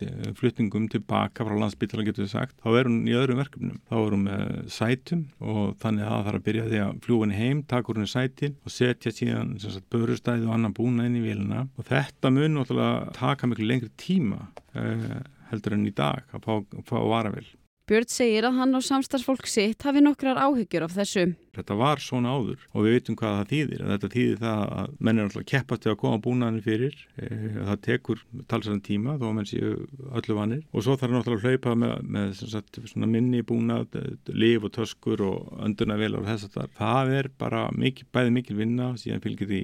eh, 0.04 0.32
flutningum 0.40 0.88
tilbaka 0.92 1.46
frá 1.48 1.56
landsbytala 1.60 2.06
getur 2.08 2.26
við 2.26 2.34
sagt 2.36 2.56
þá 2.64 2.70
er 2.80 2.90
hún 2.90 3.02
í 3.10 3.16
öðrum 3.20 3.42
verkefnum. 3.44 3.82
Þá 3.90 3.96
er 4.00 4.16
hún 4.16 4.26
með 4.30 4.54
sætum 4.78 5.26
og 5.44 5.76
þannig 5.84 6.08
að 6.08 6.14
það 6.14 6.30
þarf 6.30 6.40
að 6.40 6.48
byrja 6.48 6.68
því 6.70 6.82
að 6.86 6.94
fljúa 7.08 7.26
henni 7.26 7.42
heim 7.42 7.64
takur 7.74 8.00
henni 8.00 8.14
sætin 8.14 8.56
og 8.64 8.76
setja 8.78 9.16
síðan 9.16 9.58
börustæði 9.92 10.48
og 10.48 10.56
annan 10.56 10.78
búna 10.78 11.10
inn 11.10 11.20
í 11.20 11.26
vélina. 11.26 11.68
Og 11.78 11.90
þetta 11.90 12.32
mun 12.34 12.60
náttúrulega 12.60 13.18
taka 13.20 13.52
miklu 13.52 13.68
lengri 13.68 13.92
tíma 14.00 14.48
eh, 14.80 15.20
heldur 15.52 15.76
enn 15.76 15.90
í 15.90 15.94
dag 15.96 16.24
að 16.32 16.48
fá, 16.48 16.80
fá 16.88 16.98
varavél 17.04 17.52
Björn 17.84 18.08
segir 18.08 18.46
að 18.48 18.62
hann 18.62 18.78
og 18.78 18.84
samstagsfólk 18.88 19.48
sitt 19.52 19.84
hafi 19.84 20.00
nokkrar 20.00 20.38
áhyggjur 20.40 20.86
af 20.86 20.94
þessu. 20.96 21.25
Þetta 21.53 21.77
var 21.77 22.01
svona 22.03 22.33
áður 22.33 22.63
og 22.72 22.86
við 22.86 22.95
veitum 22.98 23.17
hvað 23.19 23.36
það 23.38 23.51
þýðir. 23.51 23.83
Þetta 23.91 24.12
þýðir 24.15 24.39
það 24.41 24.63
að 24.77 24.95
menn 25.00 25.19
er 25.19 25.27
alltaf 25.27 25.45
keppast 25.51 25.83
til 25.83 25.91
að 25.93 26.00
koma 26.03 26.22
búnaðin 26.24 26.65
fyrir. 26.65 26.98
E, 27.17 27.29
það 27.60 27.81
tekur 27.88 28.24
talsarðan 28.51 28.83
tíma 28.88 29.17
þó 29.19 29.27
að 29.29 29.36
menn 29.38 29.50
séu 29.50 29.74
öllu 30.19 30.38
vanir 30.39 30.63
og 30.72 30.86
svo 30.86 30.98
þarf 30.98 31.15
náttúrulega 31.17 31.43
að 31.43 31.57
hlaupa 31.57 31.75
með, 31.83 31.93
með 32.17 32.33
sagt, 32.41 32.81
minni 33.03 33.43
búnað, 33.45 34.00
liv 34.33 34.65
og 34.65 34.74
töskur 34.77 35.24
og 35.27 35.53
öndunarvelar 35.67 36.24
og 36.24 36.29
þess 36.31 36.50
að 36.50 36.57
það. 36.57 36.75
Það 36.81 37.15
er 37.19 37.31
bara 37.43 37.63
mikil, 37.77 38.10
bæði 38.15 38.36
mikil 38.39 38.60
vinna 38.60 38.91
síðan 39.00 39.24
fylgir 39.24 39.51
því 39.53 39.63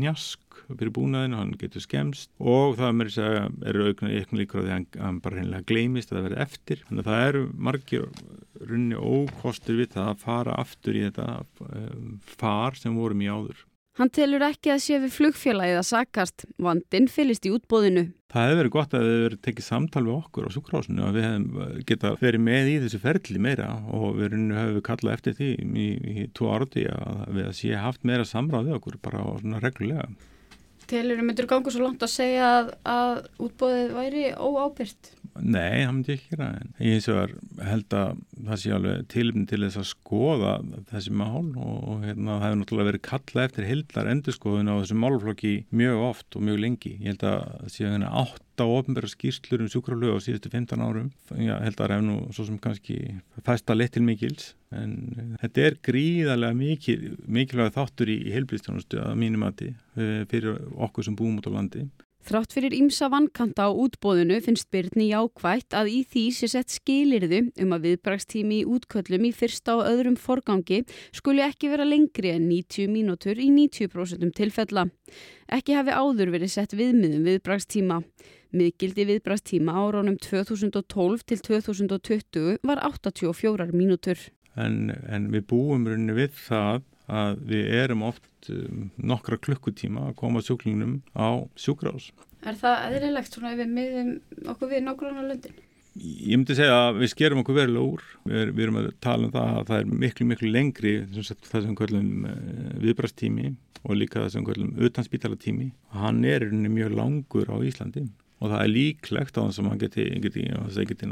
njask 0.00 0.42
fyrir 0.66 0.92
búnaðinu, 0.94 1.38
hann 1.38 1.52
getur 1.60 1.84
skemst 1.84 2.30
og 2.40 2.76
það 2.80 3.04
er, 3.04 3.12
er 3.70 3.78
aukna 3.86 4.10
eitthvað 4.10 4.40
líkur 4.40 4.62
að 4.62 4.72
hann 4.98 5.20
bara 5.22 5.38
reynilega 5.38 5.68
gleimist 5.68 6.10
að 6.10 6.18
það 6.18 6.26
verði 6.28 6.42
eftir. 6.46 6.82
Þannig 6.88 7.04
að 7.04 7.10
það 7.10 7.26
eru 7.28 7.42
margir 7.68 8.08
runni 8.66 8.96
ókostur 8.96 9.80
við 9.80 9.92
það 9.96 10.10
að 10.12 10.22
fara 10.24 10.56
aftur 10.62 10.96
í 10.96 11.04
þetta 11.06 11.25
far 12.36 12.78
sem 12.78 12.94
vorum 12.96 13.24
í 13.24 13.30
áður. 13.30 13.64
Hann 13.96 14.10
telur 14.12 14.42
ekki 14.44 14.74
að 14.74 14.82
sé 14.84 14.98
við 15.00 15.14
flugfélagið 15.14 15.78
að 15.80 15.86
sakast. 15.88 16.44
Vandinn 16.60 17.06
fylgist 17.08 17.46
í 17.48 17.52
útbóðinu. 17.54 18.10
Það 18.28 18.50
hefur 18.50 18.58
verið 18.60 18.72
gott 18.74 18.96
að 18.96 19.06
hefur 19.06 19.22
verið 19.24 19.40
tekið 19.46 19.64
samtal 19.64 20.02
við 20.04 20.14
okkur 20.18 20.48
á 20.48 20.50
sjúkrásinu 20.52 21.04
og 21.06 21.14
við 21.16 21.24
hefum 21.24 21.46
uh, 21.56 21.70
getað 21.88 22.18
verið 22.20 22.42
með 22.44 22.68
í 22.68 22.74
þessu 22.82 23.00
ferli 23.00 23.40
meira 23.46 23.70
og 23.96 24.18
við 24.18 24.36
hefum 24.36 24.82
kallað 24.84 25.16
eftir 25.16 25.36
því 25.38 25.50
í, 25.64 25.86
í 26.12 26.26
tvo 26.36 26.50
áraði 26.52 26.84
að 26.92 27.38
við 27.38 27.48
sé 27.56 27.80
haft 27.80 28.04
meira 28.04 28.28
samráð 28.28 28.68
við 28.68 28.76
okkur 28.80 28.98
bara 29.06 29.24
svona 29.40 29.62
reglulega. 29.64 30.10
Telur 30.86 31.18
þú 31.18 31.26
myndur 31.26 31.48
gangu 31.50 31.72
svo 31.74 31.82
langt 31.82 32.04
að 32.06 32.12
segja 32.12 32.48
að, 32.60 32.72
að 32.86 33.12
útbóðið 33.42 33.94
væri 33.96 34.24
óábyrgt? 34.38 35.12
Nei, 35.36 35.82
það 35.82 35.92
myndi 35.92 36.14
ekki 36.14 36.30
gera 36.32 36.46
ég 36.80 36.94
eins 36.96 37.08
og 37.12 37.34
held 37.66 37.96
að 37.98 38.20
það 38.46 38.60
sé 38.62 38.72
alveg 38.76 39.02
tilumni 39.12 39.48
til 39.50 39.60
þess 39.64 39.80
að 39.82 39.88
skoða 39.90 40.54
þessi 40.92 41.12
mál 41.12 41.50
og 41.60 42.06
hérna, 42.06 42.38
það 42.38 42.46
hefur 42.46 42.58
náttúrulega 42.62 42.90
verið 42.90 43.04
kallað 43.10 43.48
eftir 43.50 43.68
hildar 43.68 44.10
endurskoðun 44.14 44.72
á 44.72 44.74
þessu 44.78 44.98
málflokki 45.02 45.54
mjög 45.76 46.04
oft 46.06 46.38
og 46.38 46.46
mjög 46.48 46.62
lengi. 46.64 46.94
Ég 47.02 47.12
held 47.12 47.26
að 47.28 47.38
það 47.52 47.74
sé 47.74 47.84
hérna 47.84 48.12
átt 48.22 48.45
á 48.62 48.66
ofnbæra 48.66 49.10
skýrslur 49.10 49.64
um 49.64 49.70
sjúkraflögu 49.72 50.16
á 50.16 50.24
síðustu 50.24 50.52
15 50.52 50.84
árum. 50.84 51.10
Ég 51.36 51.50
held 51.50 51.80
að 51.80 51.82
það 51.82 51.96
er 51.96 52.06
nú 52.06 52.16
svo 52.34 52.46
sem 52.48 52.58
kannski 52.62 52.96
fæsta 53.46 53.76
leitt 53.76 53.96
til 53.96 54.04
mikils 54.06 54.54
en 54.74 55.36
þetta 55.42 55.66
er 55.68 55.78
gríðarlega 55.88 56.58
mikil, 56.58 56.98
mikilvæg 57.26 57.74
þáttur 57.76 58.10
í, 58.12 58.18
í 58.28 58.34
heilbríðstjónustu 58.34 59.02
að 59.04 59.14
mínum 59.20 59.46
mati 59.46 59.72
eh, 59.72 60.24
fyrir 60.30 60.58
okkur 60.74 61.06
sem 61.06 61.16
búum 61.18 61.38
út 61.40 61.48
á 61.48 61.56
landi. 61.56 61.86
Þrátt 62.26 62.56
fyrir 62.56 62.74
ímsa 62.74 63.06
vankanta 63.06 63.68
á 63.68 63.70
útbóðinu 63.70 64.40
finnst 64.42 64.66
Byrni 64.74 65.12
jákvægt 65.12 65.76
að 65.78 65.92
í 65.92 65.98
því 66.10 66.24
sé 66.34 66.48
sett 66.50 66.72
skilirðu 66.74 67.38
um 67.62 67.74
að 67.76 67.84
viðbrakstími 67.86 68.56
í 68.64 68.66
útköllum 68.66 69.28
í 69.28 69.30
fyrsta 69.30 69.76
og 69.78 69.86
öðrum 69.86 70.16
forgangi 70.18 70.80
skuli 71.14 71.44
ekki 71.46 71.70
vera 71.70 71.86
lengri 71.86 72.32
en 72.34 72.48
90 72.50 72.90
mínútur 72.90 73.38
í 73.38 73.46
90% 73.54 74.34
tilfella. 74.34 74.88
Ekki 75.46 75.78
hafi 75.78 75.94
áður 75.94 76.34
verið 76.34 76.50
sett 76.56 76.74
viðmiðum 76.74 77.30
viðbrakstíma. 77.30 78.00
Miðgildi 78.54 79.06
viðbrakstíma 79.08 79.74
áraunum 79.74 80.16
2012 80.22 81.24
til 81.26 81.40
2020 81.42 82.58
var 82.66 82.82
84 82.86 83.72
mínútur. 83.74 84.20
En, 84.56 84.92
en 85.10 85.30
við 85.32 85.48
búum 85.50 85.88
rauninni 85.88 86.14
við 86.16 86.36
það 86.46 86.84
að 87.12 87.42
við 87.50 87.68
erum 87.82 88.04
oft 88.06 88.50
um, 88.50 88.88
nokkra 88.96 89.38
klukkutíma 89.42 90.08
að 90.10 90.16
koma 90.22 90.42
sjúklingnum 90.42 91.00
á 91.18 91.42
sjúkrás. 91.58 92.10
Er 92.46 92.58
það 92.58 92.84
eðlilegt 92.88 93.34
svona 93.34 93.54
ef 93.54 93.62
við 93.62 93.72
miðum 93.74 94.10
okkur 94.52 94.72
við 94.72 94.84
nákvæmlega 94.86 95.28
löndin? 95.30 95.62
Ég 95.96 96.36
myndi 96.36 96.54
segja 96.58 96.74
að 96.90 96.98
við 97.00 97.10
skerum 97.14 97.40
okkur 97.40 97.56
verulega 97.56 97.92
úr. 97.94 98.02
Við, 98.28 98.50
við 98.52 98.66
erum 98.66 98.78
að 98.82 98.90
tala 99.02 99.26
um 99.28 99.32
það 99.34 99.54
að 99.54 99.70
það 99.70 99.78
er 99.78 99.94
miklu, 100.04 100.26
miklu 100.30 100.50
lengri 100.52 100.92
sem 101.14 101.40
það 101.48 101.64
sem 101.64 101.78
kvöldum 101.78 102.28
eh, 102.28 102.74
viðbrastími 102.84 103.54
og 103.86 103.96
líka 103.96 104.20
það 104.20 104.30
sem 104.34 104.46
kvöldum 104.46 104.74
utanspítalatími. 104.88 105.70
Hann 105.96 106.22
er 106.28 106.46
mjög 106.52 106.94
langur 106.98 107.48
á 107.48 107.56
Íslandi 107.64 108.04
og 108.36 108.50
það 108.52 108.62
er 108.62 108.72
líklegt 108.72 109.38
á 109.38 109.42
þess 109.46 109.60
að 109.60 109.66
maður 109.66 109.82
geti, 109.84 110.04
geti, 110.24 110.42
geti, 110.90 111.08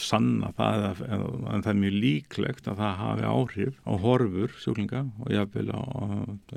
sanna 0.00 0.52
það 0.56 1.02
en 1.04 1.64
það 1.66 1.72
er 1.72 1.80
mjög 1.82 1.98
líklegt 2.06 2.70
að 2.70 2.80
það 2.80 3.02
hafi 3.02 3.26
áhrif 3.32 3.82
á 3.84 3.92
horfur 4.06 4.56
sjúklinga 4.62 5.02
og 5.20 5.34
jáfnvel 5.36 5.68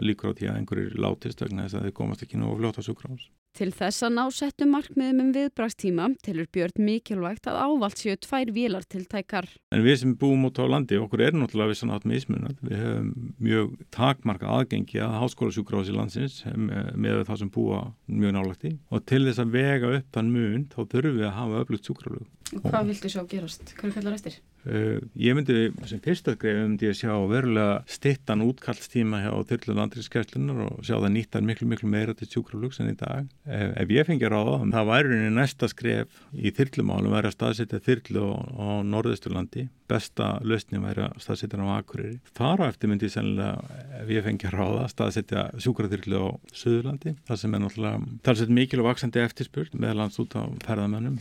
líkur 0.07 0.31
á 0.31 0.37
því 0.39 0.49
að 0.49 0.61
einhverjir 0.61 0.97
látist 1.03 1.43
vegna 1.43 1.67
þess 1.67 1.79
að 1.81 1.89
þeir 1.89 1.97
komast 1.99 2.23
ekki 2.23 2.39
nú 2.39 2.53
á 2.55 2.59
fljóta 2.61 2.85
sjúkrás. 2.85 3.27
Til 3.57 3.71
þess 3.73 4.05
að 4.05 4.13
ná 4.15 4.21
settum 4.31 4.69
markmiðum 4.75 5.21
um 5.23 5.29
viðbrakstíma 5.35 6.05
tilur 6.23 6.47
Björn 6.53 6.83
mikilvægt 6.85 7.49
að 7.49 7.57
ávalt 7.65 7.99
séu 7.99 8.15
tvær 8.21 8.51
vilar 8.55 8.85
til 8.87 9.01
tækar. 9.09 9.47
En 9.73 9.83
við 9.83 9.97
sem 10.03 10.13
búum 10.19 10.45
út 10.47 10.61
á 10.61 10.65
landi, 10.69 10.99
okkur 11.01 11.25
er 11.25 11.35
náttúrulega 11.35 11.73
við 11.73 11.79
sann 11.81 11.93
átt 11.95 12.05
með 12.07 12.21
ísmunat. 12.21 12.61
Við 12.61 12.83
hefum 12.83 13.09
mjög 13.41 13.73
takmarka 13.95 14.51
aðgengi 14.53 15.01
að 15.03 15.17
háskólasjúkrási 15.23 15.97
landsins 15.97 16.41
með 16.45 17.25
það 17.27 17.41
sem 17.41 17.53
búa 17.57 17.81
mjög 18.05 18.37
nálagti 18.37 18.75
og 18.93 19.05
til 19.09 19.23
þess 19.25 19.43
að 19.43 19.55
vega 19.57 19.93
upp 19.97 20.13
þann 20.15 20.33
mun 20.35 20.67
þá 20.69 20.79
þurfum 20.83 21.17
við 21.19 21.27
að 21.27 21.37
hafa 21.39 21.63
öflugt 21.63 21.89
sjúkrálug. 21.89 22.29
Hvað 22.49 22.87
viltu 22.89 23.11
sjá 23.13 23.21
gerast? 23.29 23.75
Hverju 23.77 23.97
kallar 23.97 24.15
eftir? 24.17 24.39
Uh, 24.69 24.99
ég 25.17 25.33
myndi 25.37 25.69
sem 25.89 26.01
fyrsta 26.03 26.35
greið 26.39 26.59
myndi 26.61 26.89
að 26.91 26.99
sjá 26.99 27.13
verulega 27.31 27.79
stittan 27.89 28.43
útkallstíma 28.45 29.23
hjá 29.23 29.31
þyrlu 29.49 29.77
landriðskjærslunar 29.79 30.61
og 30.67 30.83
sjá 30.85 30.95
það 30.99 31.09
nýttar 31.15 31.45
miklu 31.47 31.69
miklu 31.71 31.89
meira 31.89 32.13
til 32.17 32.29
sjúkraflugs 32.29 32.81
en 32.83 32.93
í 32.93 32.97
dag. 32.99 33.25
Ef, 33.49 33.73
ef 33.81 33.95
ég 33.95 34.07
fengi 34.09 34.29
ráða, 34.29 34.61
það 34.75 34.91
væri 34.91 35.19
næsta 35.33 35.71
skref 35.71 36.21
í 36.37 36.53
þyrlumálum 36.53 37.15
væri 37.17 37.31
að 37.31 37.37
staðsetja 37.39 37.81
þyrlu 37.87 38.29
á, 38.29 38.69
norðausturlandi 38.85 39.69
besta 39.89 40.35
lausni 40.45 40.79
væri 40.81 41.05
að 41.07 41.17
staðsetja 41.23 41.59
á 41.65 41.77
Akureyri. 41.79 42.19
Þar 42.37 42.61
á 42.61 42.65
eftir 42.69 42.91
myndi 42.91 43.07
ég 43.07 43.13
sennilega, 43.13 43.79
ef 44.01 44.11
ég 44.13 44.25
fengi 44.25 44.51
ráða, 44.53 44.85
staðsetja 44.91 45.45
sjúkraþyrlu 45.61 46.21
á 46.21 46.27
Suðurlandi, 46.53 47.15
það 47.27 47.41
sem 47.41 47.55
er 47.55 47.63
náttúrulega 47.63 48.19
talsett 48.27 48.53
mikil 48.53 48.83
og 48.83 48.89
vaksandi 48.89 49.23
eftirspurt 49.23 49.77
meðlands 49.79 50.19
út 50.21 50.35
á 50.37 50.45
ferðamennum. 50.65 51.17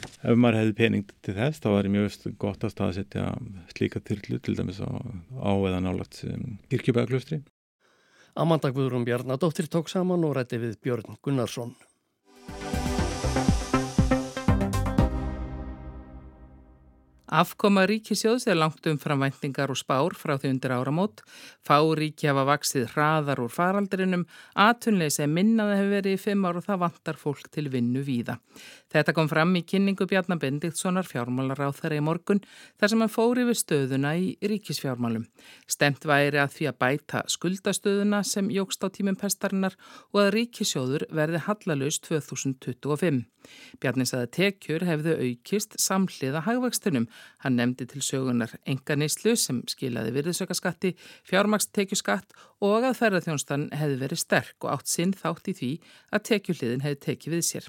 Slíka 3.74 4.03
þyrlu 4.05 4.40
til 4.44 4.57
dæmis 4.59 4.81
á, 4.83 4.88
á 4.88 5.53
eða 5.68 5.83
nálagt 5.85 6.22
um, 6.29 6.57
kirkjubæðaklustri. 6.72 7.42
Amanda 8.38 8.70
Guðrún 8.70 9.07
Bjarnadóttir 9.09 9.66
tók 9.66 9.90
saman 9.90 10.27
og 10.29 10.37
rætti 10.38 10.61
við 10.62 10.79
Björn 10.85 11.18
Gunnarsson. 11.22 11.74
Afkoma 17.28 17.82
ríkisjóðs 17.84 18.46
er 18.48 18.56
langt 18.56 18.86
um 18.88 18.96
framvæntingar 18.96 19.68
og 19.68 19.76
spár 19.76 20.14
frá 20.16 20.38
því 20.40 20.48
undir 20.54 20.72
áramót. 20.72 21.20
Fá 21.60 21.76
ríki 21.76 22.24
hafa 22.24 22.46
vaksið 22.48 22.86
hraðar 22.94 23.42
úr 23.44 23.52
faraldrinum, 23.52 24.24
atunleysi 24.56 25.26
minnaði 25.28 25.76
hefur 25.76 25.92
verið 25.92 26.16
í 26.16 26.22
fimm 26.22 26.46
ár 26.48 26.62
og 26.62 26.64
það 26.64 26.80
vantar 26.86 27.20
fólk 27.20 27.50
til 27.52 27.66
vinnu 27.68 28.00
víða. 28.06 28.38
Þetta 28.88 29.12
kom 29.12 29.28
fram 29.28 29.52
í 29.60 29.64
kynningu 29.68 30.08
Bjarnar 30.08 30.40
Bendiktssonar 30.40 31.04
fjármálar 31.04 31.60
á 31.60 31.68
þeirra 31.68 32.00
í 32.00 32.06
morgun 32.08 32.40
þar 32.80 32.94
sem 32.94 33.04
hann 33.04 33.12
fóri 33.12 33.44
við 33.44 33.60
stöðuna 33.60 34.14
í 34.16 34.30
ríkisfjármálum. 34.40 35.28
Stemt 35.68 36.08
væri 36.08 36.40
að 36.40 36.54
því 36.56 36.70
að 36.72 36.78
bæta 36.80 37.24
skuldastöðuna 37.28 38.22
sem 38.24 38.48
jógst 38.48 38.80
á 38.80 38.88
tímum 38.88 39.20
pestarinnar 39.20 39.76
og 40.14 40.24
að 40.24 40.32
ríkisjóður 40.38 41.04
verði 41.12 41.44
hallalaust 41.44 42.08
2025. 42.08 43.26
Bjarni 43.80 44.04
saði 44.08 44.28
tekjur 44.34 44.84
hefðu 44.88 45.14
aukist 45.20 45.76
samhliða 45.80 46.42
hagvakstunum 46.48 47.06
Hann 47.44 47.59
nefndi 47.59 47.87
til 47.87 48.02
sögunar 48.02 48.54
enganislu 48.66 49.35
sem 49.38 49.61
skilaði 49.70 50.14
virðisökaskatti, 50.16 50.94
fjármakstekjuskatt 51.28 52.35
og 52.66 52.87
að 52.88 52.96
ferðarþjónstan 52.98 53.68
hefði 53.78 54.00
verið 54.02 54.22
sterk 54.24 54.64
og 54.64 54.72
átt 54.74 54.90
sinn 54.90 55.14
þátt 55.14 55.52
í 55.52 55.59
því 55.61 55.72
að 56.11 56.24
tekjuhliðin 56.31 56.87
hefði 56.87 57.04
tekið 57.04 57.37
við 57.37 57.44
sér. 57.50 57.68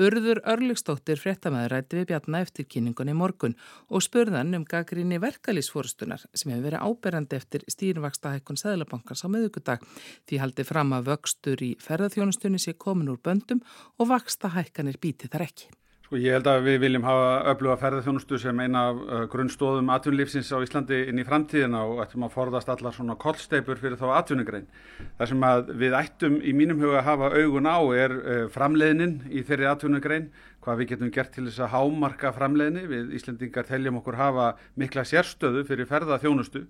Urður 0.00 0.40
Örlugstóttir 0.48 1.18
fréttamaður 1.20 1.74
rætti 1.74 1.98
við 1.98 2.06
Bjarnar 2.10 2.46
eftir 2.46 2.66
kynningunni 2.70 3.14
morgun 3.16 3.56
og 3.88 4.04
spurðan 4.06 4.54
um 4.56 4.64
gaggrinni 4.68 5.20
verkalýsfórustunar 5.22 6.24
sem 6.32 6.52
hefur 6.52 6.66
verið 6.68 6.86
áberandi 6.86 7.38
eftir 7.38 7.66
stýrvaksta 7.70 8.34
hækkun 8.36 8.60
Sæðlabankars 8.60 9.26
á 9.26 9.28
meðugudag 9.32 9.84
því 10.28 10.40
haldi 10.42 10.66
fram 10.66 10.94
að 10.96 11.10
vöxtur 11.10 11.66
í 11.66 11.74
ferðarþjónustunni 11.82 12.62
sé 12.62 12.76
komin 12.78 13.12
úr 13.12 13.20
böndum 13.22 13.62
og 13.98 14.10
vaksta 14.14 14.54
hækkanir 14.56 14.98
bíti 15.02 15.30
þar 15.30 15.48
ekki. 15.50 15.70
Sko 16.10 16.18
ég 16.18 16.34
held 16.34 16.48
að 16.50 16.64
við 16.66 16.80
viljum 16.82 17.04
hafa 17.06 17.26
öfluga 17.52 17.76
ferðarþjónustu 17.78 18.38
sem 18.42 18.60
eina 18.64 18.80
af 18.88 18.96
uh, 18.98 19.18
grunnstóðum 19.30 19.92
atvinnlífsins 19.94 20.48
á 20.50 20.58
Íslandi 20.58 20.96
inn 21.06 21.20
í 21.22 21.24
framtíðina 21.28 21.84
og 21.86 22.00
ættum 22.02 22.24
að 22.26 22.32
forðast 22.34 22.70
allar 22.72 22.96
svona 22.96 23.14
kollsteipur 23.14 23.78
fyrir 23.78 23.94
þá 24.00 24.16
atvinnugrein. 24.16 24.64
Það 25.20 25.28
sem 25.30 25.44
að 25.46 25.68
við 25.78 25.92
ættum 25.94 26.40
í 26.42 26.54
mínum 26.58 26.80
huga 26.82 26.96
að 26.98 27.06
hafa 27.06 27.28
augun 27.36 27.68
á 27.70 27.78
er 27.94 28.14
uh, 28.18 28.40
framleiðnin 28.50 29.12
í 29.30 29.44
þeirri 29.46 29.68
atvinnugrein, 29.70 30.26
hvað 30.66 30.80
við 30.80 30.90
getum 30.90 31.12
gert 31.14 31.30
til 31.36 31.44
þess 31.46 31.62
að 31.62 31.70
hámarka 31.76 32.32
framleiðni. 32.40 32.82
Við 32.90 33.12
Íslandingar 33.20 33.68
teljum 33.68 34.00
okkur 34.00 34.18
hafa 34.18 34.48
mikla 34.82 35.04
sérstöðu 35.06 35.62
fyrir 35.68 35.86
ferðarþjónustu 35.92 36.64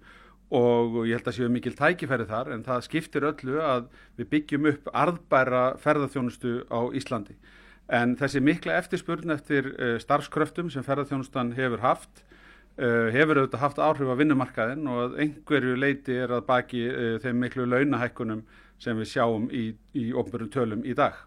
og 0.53 1.00
ég 1.07 1.16
held 1.16 1.33
að 1.33 1.38
séu 1.38 1.48
mikil 1.48 1.72
tækifæri 1.79 2.29
þar 2.29 2.53
en 2.59 2.66
það 2.68 2.85
skiptir 2.90 3.24
öllu 3.31 3.57
að 3.64 3.88
við 4.20 4.31
byggjum 4.37 4.68
upp 4.74 4.92
arðbæra 4.92 5.64
ferðarþjónustu 5.81 6.59
á 6.68 6.92
Íslandi. 6.92 7.38
En 7.90 8.14
þessi 8.18 8.42
mikla 8.44 8.76
eftirspurn 8.79 9.35
eftir 9.35 9.72
uh, 9.72 9.96
starfskröftum 10.03 10.70
sem 10.70 10.85
ferðarþjónustan 10.87 11.55
hefur 11.57 11.83
haft, 11.83 12.22
uh, 12.79 13.09
hefur 13.11 13.40
auðvitað 13.42 13.64
haft 13.64 13.81
áhrif 13.83 14.12
á 14.14 14.20
vinnumarkaðin 14.20 14.87
og 14.90 15.16
einhverju 15.18 15.74
leiti 15.79 16.20
er 16.22 16.37
að 16.37 16.46
baki 16.50 16.85
uh, 16.90 17.16
þeim 17.24 17.42
miklu 17.42 17.66
launahækkunum 17.66 18.44
sem 18.81 18.96
við 19.00 19.11
sjáum 19.16 19.50
í, 19.50 19.72
í 19.98 20.12
ofnbjörnum 20.14 20.55
tölum 20.55 20.87
í 20.87 20.94
dag. 20.94 21.18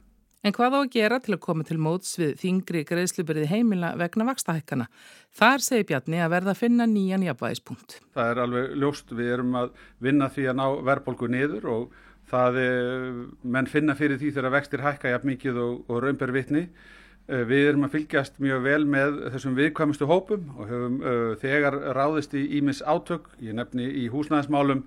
En 0.43 0.51
hvað 0.51 0.73
á 0.75 0.79
að 0.81 0.89
gera 0.91 1.19
til 1.23 1.37
að 1.37 1.43
koma 1.45 1.63
til 1.63 1.77
móts 1.79 2.17
við 2.19 2.33
þingri 2.41 2.81
greiðslubyrði 2.87 3.45
heimila 3.47 3.93
vegna 3.99 4.25
vakstahækkana? 4.27 4.89
Þar 5.31 5.63
segir 5.63 5.85
Bjarni 5.87 6.19
að 6.19 6.33
verða 6.33 6.51
að 6.51 6.59
finna 6.59 6.87
nýjan 6.91 7.23
jafnvægispunkt. 7.23 7.95
Það 8.11 8.31
er 8.31 8.41
alveg 8.43 8.73
ljóst, 8.83 9.13
við 9.15 9.31
erum 9.37 9.55
að 9.61 9.71
vinna 10.03 10.27
því 10.33 10.49
að 10.51 10.57
ná 10.59 10.65
verðbólgu 10.89 11.29
niður 11.31 11.69
og 11.71 12.01
það 12.33 12.59
er, 12.63 13.07
menn 13.55 13.69
finna 13.69 13.95
fyrir 13.97 14.19
því 14.21 14.33
þegar 14.33 14.55
vextir 14.57 14.83
hækka 14.83 15.13
jafn 15.13 15.31
mikið 15.33 15.61
og, 15.61 15.79
og 15.87 16.03
raunber 16.03 16.33
vitni. 16.33 16.67
Eh, 17.31 17.45
við 17.47 17.69
erum 17.69 17.85
að 17.87 17.93
fylgjast 17.95 18.41
mjög 18.43 18.65
vel 18.65 18.81
með 18.89 19.19
þessum 19.31 19.53
viðkvæmustu 19.55 20.07
hópum 20.09 20.49
og 20.57 20.67
höfum 20.67 20.97
uh, 20.99 21.29
þegar 21.39 21.77
ráðist 21.95 22.33
í 22.35 22.41
ímis 22.57 22.81
átök, 22.83 23.29
ég 23.39 23.55
nefni 23.55 23.85
í 24.01 24.09
húsnæðismálum, 24.11 24.81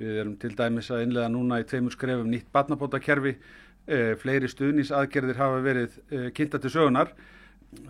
við 0.00 0.22
erum 0.22 0.38
til 0.40 0.54
dæmis 0.56 0.88
að 0.88 1.04
innlega 1.04 1.28
núna 1.34 1.60
í 1.60 1.66
tveimur 1.68 1.92
skrefum 1.92 2.30
nýtt 2.32 2.48
batnabótakerfi, 2.54 3.34
uh, 3.36 4.14
fleiri 4.22 4.48
stuðnisaðgerðir 4.48 5.42
hafa 5.42 5.60
verið 5.66 5.98
uh, 6.00 6.30
kynnta 6.32 6.62
til 6.62 6.72
sögunar. 6.72 7.12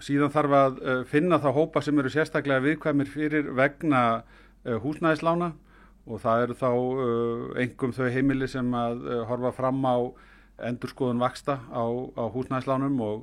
Síðan 0.03 0.35
þarf 0.35 0.53
að 0.55 0.77
finna 1.11 1.40
þá 1.42 1.48
hópa 1.55 1.81
sem 1.83 1.96
eru 1.98 2.11
sérstaklega 2.11 2.62
viðkvæmir 2.62 3.09
fyrir 3.11 3.48
vegna 3.59 4.03
húsnæðislána 4.62 5.48
og 6.07 6.23
það 6.23 6.45
eru 6.45 6.57
þá 6.59 6.71
engum 7.62 7.93
uh, 7.93 7.97
þau 7.97 8.09
heimili 8.11 8.49
sem 8.51 8.73
að 8.75 9.05
uh, 9.07 9.19
horfa 9.29 9.53
fram 9.55 9.83
á 9.87 9.97
endurskoðun 10.62 11.23
vaksta 11.23 11.59
á, 11.71 11.85
á 12.19 12.25
húsnæðislánum 12.35 12.99
og, 13.03 13.21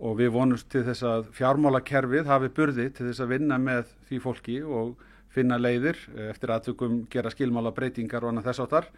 og 0.00 0.18
við 0.20 0.34
vonumst 0.34 0.68
til 0.72 0.84
þess 0.86 1.04
að 1.06 1.30
fjármálakerfið 1.36 2.28
hafi 2.28 2.50
burði 2.56 2.90
til 2.96 3.08
þess 3.08 3.24
að 3.24 3.32
vinna 3.34 3.60
með 3.60 3.94
því 4.08 4.20
fólki 4.24 4.58
og 4.64 4.92
finna 5.32 5.60
leiðir 5.60 5.96
uh, 6.12 6.28
eftir 6.28 6.52
aðtökum 6.52 7.04
gera 7.12 7.32
skilmála 7.32 7.72
breytingar 7.76 8.26
og 8.26 8.34
annað 8.34 8.50
þess 8.50 8.66
áttar. 8.66 8.92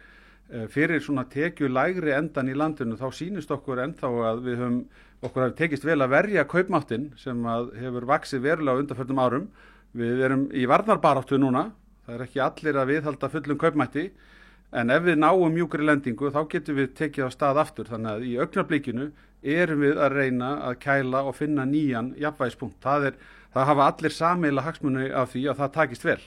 Fyrir 0.69 0.99
svona 1.01 1.23
tekju 1.31 1.69
lægri 1.71 2.11
endan 2.13 2.49
í 2.51 2.53
landinu 2.53 2.97
þá 2.99 3.05
sínist 3.15 3.49
okkur 3.55 3.79
ennþá 3.79 4.09
að 4.27 4.41
við 4.43 4.57
höfum, 4.59 4.75
okkur 5.23 5.45
hafi 5.45 5.55
tekist 5.61 5.85
vel 5.87 5.95
að 6.03 6.11
verja 6.11 6.43
kaupmáttin 6.51 7.05
sem 7.17 7.39
að 7.47 7.71
hefur 7.79 8.05
vaksið 8.11 8.43
verulega 8.43 8.75
á 8.75 8.79
undarföldum 8.83 9.21
árum. 9.23 9.45
Við 9.97 10.21
erum 10.27 10.43
í 10.51 10.65
varnarbaráttu 10.69 11.39
núna 11.39 11.63
Það 12.03 12.15
er 12.15 12.23
ekki 12.25 12.41
allir 12.43 12.79
að 12.79 12.89
viðhalda 12.91 13.29
fullum 13.31 13.59
kaupmætti 13.61 14.05
en 14.73 14.89
ef 14.91 15.03
við 15.05 15.19
náum 15.21 15.53
mjúkri 15.53 15.85
lendingu 15.85 16.31
þá 16.33 16.41
getum 16.51 16.79
við 16.81 16.93
tekið 16.97 17.29
á 17.29 17.35
stað 17.35 17.61
aftur 17.63 17.91
þannig 17.91 18.11
að 18.11 18.25
í 18.27 18.33
augnablíkinu 18.43 19.09
erum 19.43 19.83
við 19.83 19.99
að 20.01 20.15
reyna 20.17 20.51
að 20.67 20.79
kæla 20.83 21.23
og 21.29 21.35
finna 21.37 21.65
nýjan 21.67 22.13
jafnvægispunkt. 22.19 22.79
Það, 22.83 23.09
er, 23.09 23.19
það 23.53 23.69
hafa 23.71 23.89
allir 23.91 24.15
sammeila 24.15 24.65
hagsmunni 24.65 25.11
af 25.11 25.33
því 25.33 25.45
að 25.51 25.61
það 25.61 25.75
takist 25.77 26.07
vel. 26.07 26.21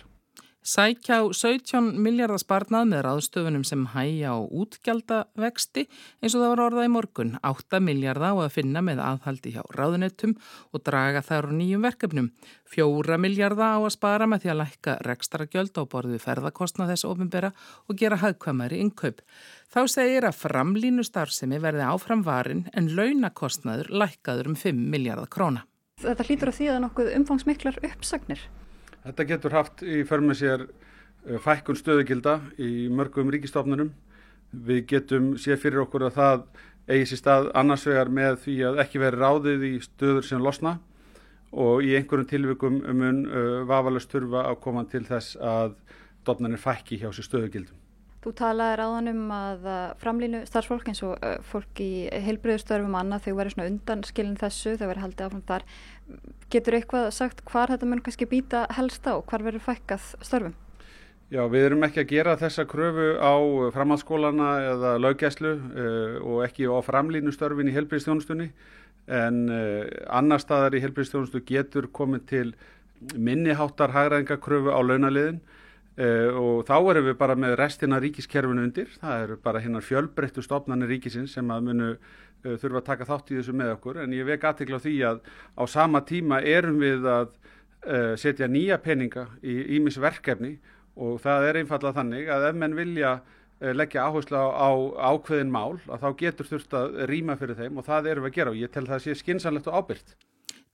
Sækjá 0.66 1.20
17 1.30 1.94
miljardar 2.02 2.40
sparnað 2.42 2.88
með 2.90 3.02
ráðstöfunum 3.06 3.62
sem 3.62 3.84
hægja 3.92 4.32
á 4.34 4.42
útgjaldavexti 4.42 5.84
eins 5.86 6.34
og 6.34 6.42
það 6.42 6.50
var 6.50 6.62
orðað 6.64 6.88
í 6.88 6.90
morgun. 6.90 7.30
8 7.46 7.78
miljardar 7.86 8.34
á 8.34 8.42
að 8.48 8.56
finna 8.56 8.82
með 8.82 9.02
aðhaldi 9.04 9.52
hjá 9.54 9.60
ráðunettum 9.76 10.34
og 10.74 10.82
draga 10.88 11.22
þær 11.22 11.52
úr 11.52 11.54
nýjum 11.60 11.86
verkefnum. 11.86 12.32
4 12.74 13.20
miljardar 13.22 13.78
á 13.78 13.80
að 13.84 13.94
spara 13.94 14.26
með 14.26 14.42
því 14.42 14.52
að 14.56 14.60
lækka 14.64 14.96
rekstragjöld 15.06 15.78
á 15.78 15.82
borðu 15.94 16.20
ferðarkostna 16.26 16.90
þess 16.90 17.06
ofinbera 17.12 17.54
og 17.86 18.02
gera 18.02 18.18
hagkvæmari 18.26 18.82
innkaup. 18.82 19.22
Þá 19.70 19.80
segir 19.86 20.26
að 20.26 20.42
framlínu 20.42 21.06
starfsemi 21.06 21.62
verði 21.62 21.86
áfram 21.86 22.26
varin 22.26 22.66
en 22.74 22.90
launakostnaður 22.98 23.94
lækkaður 24.02 24.50
um 24.50 24.60
5 24.66 24.86
miljardar 24.98 25.30
króna. 25.30 25.68
Þetta 26.02 26.26
hlýtur 26.26 26.50
að 26.50 26.58
því 26.58 26.72
að 26.74 26.86
nokkuð 26.88 27.16
umfangsmiklar 27.22 27.84
uppsagnir. 27.86 28.48
Þetta 29.06 29.26
getur 29.28 29.54
haft 29.54 29.84
í 29.86 30.00
förmið 30.06 30.38
sér 30.40 30.64
eh, 30.66 31.38
fækkun 31.42 31.78
stöðugilda 31.78 32.40
í 32.58 32.88
mörgum 32.90 33.30
ríkistofnunum. 33.30 33.92
Við 34.50 34.82
getum 34.90 35.28
séð 35.38 35.60
fyrir 35.62 35.84
okkur 35.84 36.08
að 36.08 36.16
það 36.16 36.42
eigi 36.90 37.06
sér 37.12 37.20
stað 37.20 37.48
annars 37.58 37.86
vegar 37.86 38.10
með 38.10 38.40
því 38.44 38.56
að 38.66 38.82
ekki 38.82 39.02
veri 39.02 39.22
ráðið 39.22 39.66
í 39.68 39.72
stöður 39.84 40.26
sem 40.26 40.42
losna 40.42 40.76
og 41.54 41.86
í 41.86 41.94
einhverjum 41.98 42.28
tilvikum 42.30 42.82
mun 42.98 43.24
uh, 43.26 43.62
vafalast 43.66 44.10
turfa 44.10 44.44
að 44.50 44.60
koma 44.66 44.84
til 44.90 45.04
þess 45.06 45.38
að 45.38 45.76
dofnarnir 46.26 46.62
fækki 46.62 46.98
hjá 47.02 47.10
sér 47.14 47.30
stöðugildum. 47.30 47.85
Þú 48.26 48.32
talaði 48.34 48.76
ráðan 48.80 49.08
um 49.12 49.26
að 49.30 49.66
framlýnu 50.02 50.40
starfsfólk 50.48 50.88
eins 50.90 50.98
og 51.06 51.12
uh, 51.22 51.36
fólk 51.46 51.78
í 51.78 52.08
heilbriðustörfum 52.10 52.96
annað 52.98 53.28
þau 53.28 53.34
verður 53.38 53.54
svona 53.54 53.66
undan 53.70 54.00
skilin 54.02 54.38
þessu, 54.40 54.72
þau 54.74 54.88
verður 54.88 55.02
haldið 55.04 55.26
áfram 55.28 55.44
þar. 55.46 55.64
Getur 56.50 56.74
eitthvað 56.74 57.04
sagt 57.14 57.44
hvar 57.46 57.70
þetta 57.70 57.86
mun 57.86 58.00
kannski 58.02 58.26
býta 58.26 58.64
helst 58.74 59.06
á, 59.06 59.14
hvar 59.22 59.44
verður 59.46 59.62
fækkað 59.68 60.08
störfum? 60.26 60.56
Já, 61.30 61.44
við 61.52 61.68
erum 61.68 61.86
ekki 61.86 62.02
að 62.02 62.10
gera 62.16 62.34
þessa 62.40 62.64
kröfu 62.66 63.06
á 63.14 63.34
framhaldsskólana 63.76 64.48
eða 64.72 64.96
löggæslu 65.04 65.52
uh, 65.54 66.16
og 66.26 66.42
ekki 66.48 66.66
á 66.66 66.82
framlýnu 66.82 67.30
störfin 67.34 67.70
í 67.70 67.76
heilbriðstjónustunni 67.78 68.48
en 69.06 69.38
uh, 69.46 69.84
annar 70.10 70.42
staðar 70.42 70.74
í 70.74 70.82
heilbriðstjónustu 70.82 71.44
getur 71.46 71.86
komið 71.94 72.26
til 72.32 72.48
minniháttar 73.14 73.94
hægræðingakröfu 73.94 74.74
á 74.74 74.82
launaliðin 74.82 75.38
Uh, 75.96 76.28
og 76.36 76.66
þá 76.68 76.74
erum 76.90 77.06
við 77.06 77.14
bara 77.16 77.34
með 77.40 77.54
restina 77.56 77.96
ríkiskerfinu 78.02 78.66
undir, 78.66 78.90
það 79.00 79.22
eru 79.22 79.36
bara 79.40 79.62
hinnar 79.64 79.84
fjölbreyttu 79.84 80.42
stofnarnir 80.44 80.90
ríkisins 80.92 81.32
sem 81.32 81.48
að 81.48 81.70
munu 81.70 81.86
uh, 81.94 82.56
þurfa 82.60 82.82
að 82.82 82.88
taka 82.90 83.06
þátt 83.08 83.32
í 83.32 83.38
þessu 83.38 83.54
með 83.56 83.72
okkur. 83.78 84.02
En 84.02 84.12
ég 84.12 84.28
vek 84.28 84.44
aðtekla 84.44 84.76
á 84.76 84.84
því 84.84 84.96
að 85.08 85.22
á 85.56 85.64
sama 85.72 86.04
tíma 86.04 86.42
erum 86.44 86.76
við 86.84 87.08
að 87.08 87.32
uh, 87.32 88.12
setja 88.20 88.44
nýja 88.44 88.76
peninga 88.84 89.24
í 89.40 89.56
ímis 89.78 89.96
verkefni. 90.02 90.58
Og 91.00 91.16
það 91.24 91.48
er 91.48 91.62
einfallega 91.62 91.96
þannig 91.96 92.28
að 92.32 92.46
ef 92.50 92.60
menn 92.60 92.76
vilja 92.76 93.16
leggja 93.56 94.04
áherslu 94.04 94.36
á, 94.36 94.68
ákveðin 95.16 95.48
mál 95.52 95.78
að 95.88 96.02
þá 96.04 96.08
getur 96.20 96.48
þurft 96.48 96.76
að 96.76 96.96
rýma 97.08 97.36
fyrir 97.40 97.56
þeim 97.56 97.80
og 97.80 97.88
það 97.88 98.08
erum 98.12 98.26
við 98.28 98.34
að 98.34 98.36
gera. 98.36 98.52
Og 98.52 98.60
ég 98.60 98.72
tel 98.72 98.84
það 98.84 98.98
að 98.98 99.04
sé 99.06 99.16
skinsanlegt 99.16 99.68
og 99.72 99.76
ábyrgt. 99.80 100.16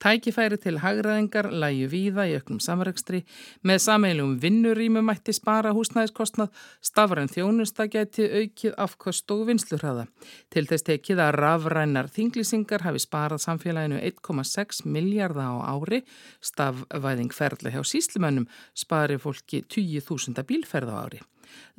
Tækifæri 0.02 0.56
til 0.58 0.80
hagraðingar 0.82 1.46
læju 1.62 1.86
víða 1.92 2.24
í 2.26 2.34
öknum 2.34 2.58
samverkstri, 2.62 3.20
með 3.62 3.78
sameilum 3.84 4.32
vinnurýmum 4.42 5.06
mætti 5.06 5.34
spara 5.36 5.70
húsnæðiskostnað, 5.76 6.50
stafræn 6.82 7.30
þjónusta 7.30 7.86
geti 7.92 8.26
aukið 8.26 8.74
afkost 8.82 9.30
og 9.30 9.44
vinslurhraða. 9.52 10.08
Til 10.50 10.66
þess 10.66 10.88
tekið 10.90 11.22
að 11.22 11.34
rafrænar 11.38 12.10
þinglýsingar 12.16 12.82
hafi 12.82 13.04
sparað 13.06 13.44
samfélaginu 13.46 14.02
1,6 14.02 14.82
miljardar 14.90 15.54
á 15.54 15.70
ári, 15.70 16.02
stafvæðing 16.42 17.30
ferðlega 17.30 17.78
hjá 17.78 17.92
síslumönnum 17.94 18.50
spari 18.74 19.22
fólki 19.22 19.62
20.000 19.62 20.42
bílferð 20.50 20.90
á 20.90 20.96
ári. 20.98 21.22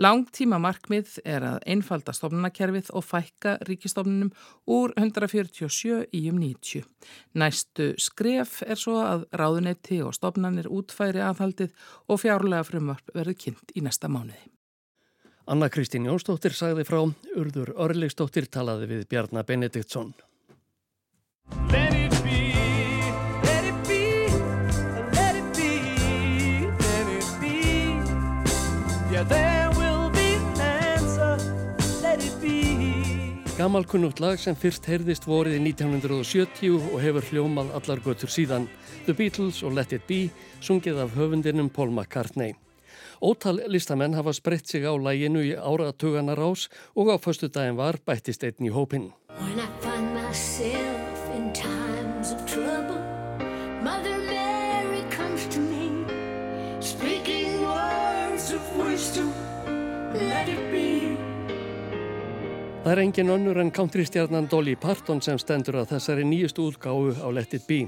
Langtíma 0.01 0.59
markmið 0.61 1.19
er 1.25 1.45
að 1.47 1.59
einfalda 1.69 2.13
stofnunakerfið 2.15 2.91
og 2.97 3.05
fækka 3.05 3.57
ríkistofnunum 3.67 4.31
úr 4.69 4.93
147 4.97 6.07
í 6.13 6.23
um 6.31 6.39
90. 6.41 6.87
Næstu 7.37 7.93
skref 8.01 8.61
er 8.65 8.79
svo 8.79 8.99
að 9.03 9.27
ráðunetti 9.35 10.01
og 10.05 10.15
stofnanir 10.17 10.71
útfæri 10.71 11.23
aðhaldið 11.23 11.71
og 12.07 12.21
fjárlega 12.23 12.65
frumvarp 12.67 13.15
verður 13.15 13.39
kynnt 13.45 13.73
í 13.75 13.85
næsta 13.85 14.09
mánuði. 14.11 14.41
Anna 15.45 15.67
Kristín 15.67 16.05
Jónsdóttir 16.07 16.55
sagði 16.55 16.85
frá, 16.87 17.01
Urður 17.35 17.73
Örlegsdóttir 17.75 18.47
talaði 18.47 18.87
við 18.93 19.09
Bjarnar 19.11 19.43
Benediktsson. 19.43 20.13
Gamalkunnugt 33.63 34.19
lag 34.19 34.41
sem 34.43 34.57
fyrst 34.59 34.83
heyrðist 34.91 35.23
vorið 35.23 35.53
í 35.55 35.59
1970 35.69 36.73
og 36.89 36.97
hefur 36.99 37.23
hljómað 37.29 37.69
allar 37.77 38.01
götur 38.03 38.27
síðan. 38.27 38.65
The 39.05 39.15
Beatles 39.15 39.61
og 39.63 39.77
Let 39.77 39.93
It 39.95 40.03
Be 40.09 40.17
sungið 40.59 40.99
af 41.05 41.13
höfundinum 41.15 41.69
Paul 41.71 41.93
McCartney. 41.93 42.57
Ótal 43.23 43.61
listamenn 43.71 44.17
hafa 44.19 44.33
spreytt 44.35 44.67
sig 44.67 44.83
á 44.83 44.91
læginu 44.91 45.45
í 45.47 45.55
áratuganar 45.55 46.43
ás 46.43 46.67
og 46.91 47.07
á 47.07 47.15
förstu 47.15 47.47
daginn 47.47 47.79
var 47.79 48.01
bættist 48.03 48.43
einn 48.43 48.67
í 48.67 48.73
hópin. 48.75 49.13
Það 62.83 62.91
er 62.91 62.99
engin 62.99 63.29
önnur 63.31 63.57
en 63.61 63.69
countrystjarnan 63.71 64.49
Dolly 64.51 64.73
Parton 64.75 65.21
sem 65.23 65.37
stendur 65.39 65.77
að 65.79 65.93
þessari 65.93 66.25
nýjustu 66.27 66.65
útgáfu 66.67 67.13
á 67.15 67.31
Let 67.31 67.53
It 67.55 67.63
Be. 67.63 67.85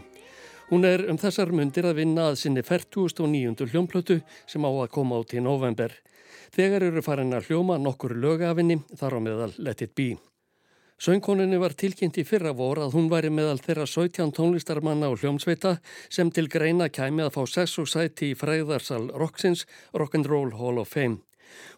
Hún 0.69 0.87
er 0.87 1.03
um 1.11 1.19
þessar 1.19 1.51
myndir 1.51 1.83
að 1.89 1.97
vinna 1.97 2.29
að 2.29 2.37
sinni 2.39 2.63
49. 2.63 3.67
hljómplötu 3.73 4.21
sem 4.47 4.63
á 4.63 4.71
að 4.71 4.93
koma 4.95 5.19
át 5.19 5.35
í 5.35 5.43
november. 5.43 5.91
Þegar 6.55 6.87
eru 6.87 7.03
farin 7.03 7.35
að 7.35 7.51
hljóma 7.51 7.75
nokkur 7.75 8.15
lögafinni 8.15 8.79
þar 8.95 9.17
á 9.17 9.25
meðal 9.27 9.51
Let 9.59 9.83
It 9.83 9.95
Be. 9.99 10.07
Söngkoninni 10.95 11.59
var 11.59 11.75
tilkynnt 11.75 12.15
í 12.15 12.23
fyrra 12.23 12.55
vor 12.55 12.79
að 12.79 12.95
hún 12.95 13.11
væri 13.11 13.33
meðal 13.35 13.59
þeirra 13.59 13.83
17 13.91 14.31
tónlistarmanna 14.31 15.11
og 15.11 15.19
hljómsveita 15.19 15.75
sem 16.07 16.31
til 16.31 16.47
greina 16.47 16.87
kæmi 16.87 17.27
að 17.27 17.35
fá 17.35 17.43
sess 17.51 17.83
og 17.83 17.91
sæti 17.91 18.31
í 18.31 18.39
fræðarsal 18.39 19.09
Roxins 19.11 19.67
Rock'n'Roll 19.91 20.55
Hall 20.55 20.79
of 20.79 20.95
Fame. 20.95 21.24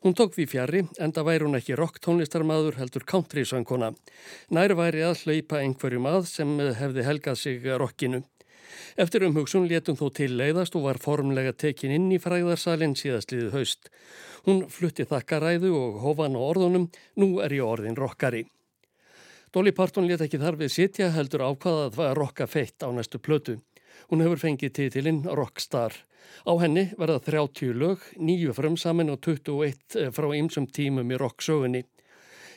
Hún 0.04 0.16
tók 0.18 0.36
því 0.36 0.46
fjari, 0.52 0.82
enda 1.02 1.24
væri 1.26 1.48
hún 1.48 1.58
ekki 1.58 1.76
rock 1.78 2.00
tónlistarmadur 2.06 2.78
heldur 2.78 3.06
country 3.08 3.44
söngkona. 3.46 3.94
Nær 4.54 4.76
væri 4.78 5.04
að 5.08 5.24
hlaupa 5.26 5.62
einhverjum 5.64 6.10
að 6.10 6.28
sem 6.30 6.58
hefði 6.80 7.06
helgað 7.08 7.40
sig 7.42 7.70
rockinu. 7.82 8.24
Eftir 8.98 9.26
umhugsun 9.28 9.68
letum 9.70 9.98
þó 9.98 10.08
til 10.20 10.32
leiðast 10.38 10.76
og 10.78 10.86
var 10.88 11.00
formlega 11.02 11.54
tekin 11.54 11.94
inn 11.94 12.12
í 12.14 12.20
fræðarsalinn 12.22 12.96
síðastliðið 12.98 13.56
haust. 13.58 13.90
Hún 14.46 14.64
flutti 14.72 15.06
þakkaræðu 15.08 15.74
og 15.78 15.98
hofan 16.04 16.38
á 16.38 16.42
orðunum, 16.42 16.88
nú 17.18 17.38
er 17.44 17.58
ég 17.58 17.66
orðin 17.66 17.98
rockari. 17.98 18.46
Dolly 19.54 19.72
Parton 19.72 20.08
let 20.10 20.22
ekki 20.26 20.40
þar 20.42 20.58
við 20.60 20.74
sitja 20.74 21.12
heldur 21.16 21.46
ákvaða 21.48 21.88
að 21.88 21.94
það 21.96 22.02
var 22.04 22.20
rocka 22.20 22.48
feitt 22.52 22.84
á 22.84 22.90
næstu 22.94 23.20
plötu. 23.24 23.58
Hún 24.12 24.24
hefur 24.24 24.42
fengið 24.42 24.74
titilinn 24.78 25.24
Rockstar. 25.26 25.94
Á 26.48 26.54
henni 26.62 26.90
verða 27.00 27.20
30 27.26 27.74
lög, 27.76 28.04
9 28.16 28.54
frumsamin 28.56 29.12
og 29.14 29.22
21 29.26 29.98
eh, 30.00 30.10
frá 30.16 30.28
ymsum 30.38 30.68
tímum 30.68 31.12
í 31.12 31.20
rocksögunni. 31.20 31.84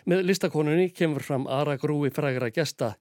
Með 0.09 0.25
listakonunni 0.31 0.89
kemur 0.97 1.23
fram 1.23 1.45
Ara 1.51 1.77
Grúi 1.77 2.09
frægra 2.15 2.49
gesta. 2.55 2.95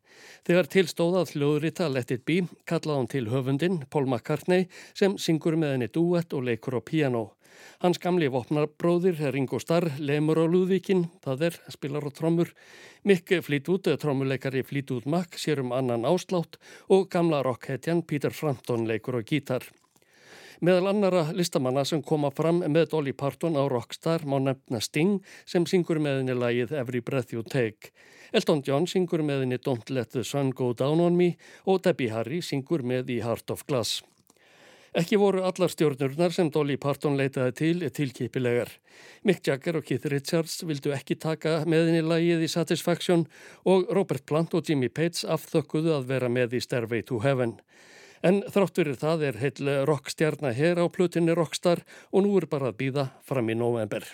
Þegar 0.48 0.68
tilstóðað 0.74 1.36
hljóðrita 1.36 1.88
Let 1.88 2.12
It 2.12 2.26
Be 2.28 2.42
kallaði 2.68 3.00
hún 3.00 3.12
til 3.14 3.30
höfundin 3.32 3.78
Paul 3.90 4.08
McCartney 4.10 4.68
sem 4.94 5.16
syngur 5.18 5.56
með 5.56 5.76
henni 5.76 5.92
duett 5.96 6.36
og 6.36 6.44
leikur 6.50 6.76
á 6.76 6.82
piano. 6.84 7.24
Hans 7.80 8.00
gamli 8.00 8.30
vopnarbróðir 8.32 9.20
er 9.24 9.36
Ringo 9.36 9.60
Starr, 9.60 9.90
lemur 10.00 10.42
á 10.42 10.46
Lúðvíkin, 10.46 11.08
það 11.26 11.50
er, 11.50 11.60
spilar 11.72 12.08
á 12.08 12.12
trommur. 12.12 12.54
Mikk 13.08 13.40
Flítút, 13.46 13.88
trommuleikari 14.02 14.64
Flítút 14.64 15.06
Mack, 15.06 15.40
sér 15.40 15.64
um 15.64 15.72
annan 15.76 16.08
áslátt 16.08 16.60
og 16.88 17.10
gamla 17.10 17.44
rockhetjan 17.44 18.04
Peter 18.04 18.32
Frampton 18.36 18.88
leikur 18.88 19.20
á 19.20 19.24
gítar. 19.24 19.68
Meðal 20.60 20.90
annara 20.92 21.22
listamanna 21.32 21.86
sem 21.88 22.02
koma 22.04 22.34
fram 22.36 22.58
með 22.68 22.90
Dolly 22.92 23.14
Parton 23.16 23.56
á 23.56 23.64
Rockstar 23.72 24.26
má 24.28 24.36
nefna 24.44 24.82
Sting 24.84 25.22
sem 25.48 25.64
syngur 25.64 26.02
með 26.04 26.20
henni 26.20 26.36
lagið 26.36 26.74
Every 26.82 27.00
Breath 27.00 27.32
You 27.32 27.46
Take. 27.48 27.94
Elton 28.36 28.66
John 28.68 28.84
syngur 28.84 29.24
með 29.24 29.46
henni 29.46 29.62
Don't 29.64 29.88
Let 29.88 30.12
the 30.12 30.26
Sun 30.28 30.52
Go 30.52 30.74
Down 30.74 31.00
on 31.00 31.16
Me 31.16 31.38
og 31.64 31.80
Debbie 31.88 32.12
Harry 32.12 32.42
syngur 32.44 32.84
með 32.84 33.16
í 33.16 33.22
Heart 33.24 33.56
of 33.56 33.64
Glass. 33.72 34.02
Ekki 34.98 35.20
voru 35.22 35.44
allar 35.46 35.70
stjórnurnar 35.70 36.34
sem 36.34 36.48
Dolly 36.50 36.74
Parton 36.82 37.18
leitaði 37.18 37.54
til 37.60 37.84
tilkipilegar. 37.94 38.72
Mick 39.22 39.46
Jagger 39.46 39.78
og 39.78 39.86
Keith 39.86 40.10
Richards 40.10 40.64
vildu 40.66 40.94
ekki 40.96 41.20
taka 41.22 41.60
meðinni 41.70 42.02
lagið 42.02 42.46
í 42.48 42.50
Satisfaction 42.50 43.28
og 43.70 43.86
Robert 43.94 44.26
Plant 44.26 44.56
og 44.58 44.66
Jimmy 44.66 44.90
Page 44.90 45.30
afþökkuðu 45.30 45.94
að 45.94 46.10
vera 46.10 46.32
með 46.34 46.58
í 46.58 46.64
Stairway 46.66 47.06
to 47.06 47.22
Heaven. 47.22 47.60
En 48.26 48.42
þrátturir 48.50 48.98
það 49.00 49.28
er 49.30 49.38
heil 49.44 49.70
rockstjarnar 49.88 50.58
hér 50.58 50.82
á 50.82 50.86
plutinni 50.90 51.38
Rockstar 51.38 51.86
og 52.10 52.26
nú 52.26 52.34
er 52.42 52.50
bara 52.50 52.74
að 52.74 52.82
býða 52.82 53.08
fram 53.22 53.54
í 53.54 53.60
november. 53.62 54.10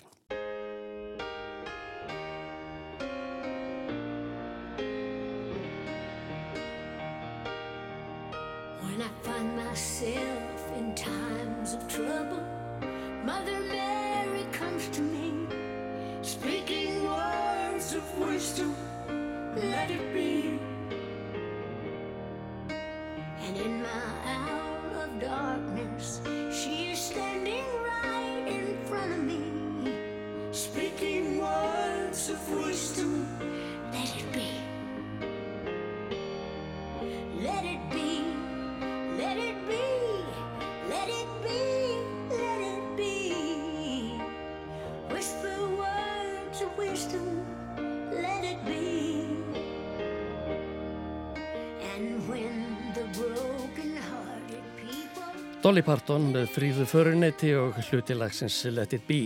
Dolly 55.66 55.82
Parton 55.82 56.28
fríðu 56.46 56.84
föruneyti 56.86 57.48
og 57.58 57.74
hlutilagsins 57.88 58.60
Let 58.70 58.92
It 58.94 59.02
Be. 59.08 59.16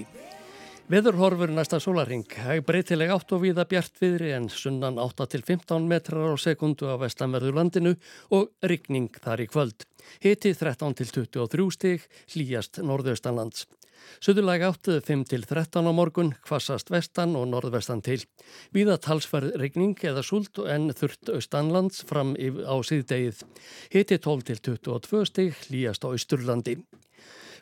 Veðurhorfur 0.88 1.50
næsta 1.52 1.76
sólaring, 1.84 2.24
hæg 2.32 2.62
breytileg 2.64 3.12
átt 3.12 3.34
og 3.36 3.42
viða 3.42 3.66
bjart 3.68 4.00
viðri 4.00 4.30
en 4.32 4.46
sunnan 4.48 4.96
8-15 4.96 5.84
metrar 5.90 6.32
á 6.32 6.40
sekundu 6.40 6.88
á 6.88 6.96
vestanverðu 7.02 7.52
landinu 7.58 7.92
og 8.32 8.48
rigning 8.64 9.12
þar 9.20 9.44
í 9.44 9.48
kvöld. 9.52 9.84
Hiti 10.24 10.54
13-23 10.56 11.68
stig, 11.76 12.08
hlýjast 12.32 12.80
norðaustanlands. 12.88 13.68
Suðurlæg 14.20 14.64
áttuð 14.66 14.98
5-13 15.06 15.88
á 15.88 15.92
morgun, 15.96 16.34
kvassast 16.44 16.92
vestan 16.92 17.36
og 17.40 17.46
norðvestan 17.52 18.02
til. 18.04 18.18
Víða 18.74 18.98
talsverð 19.00 19.54
regning 19.60 19.96
eða 20.04 20.24
súlt 20.26 20.60
en 20.66 20.90
þurft 20.92 21.32
austanlands 21.32 22.04
fram 22.08 22.34
á 22.36 22.74
síðdegið. 22.84 23.44
Hiti 23.94 24.20
12-22 24.20 25.24
stig, 25.30 25.62
líast 25.72 26.04
á 26.04 26.12
Ísturlandi. 26.12 26.78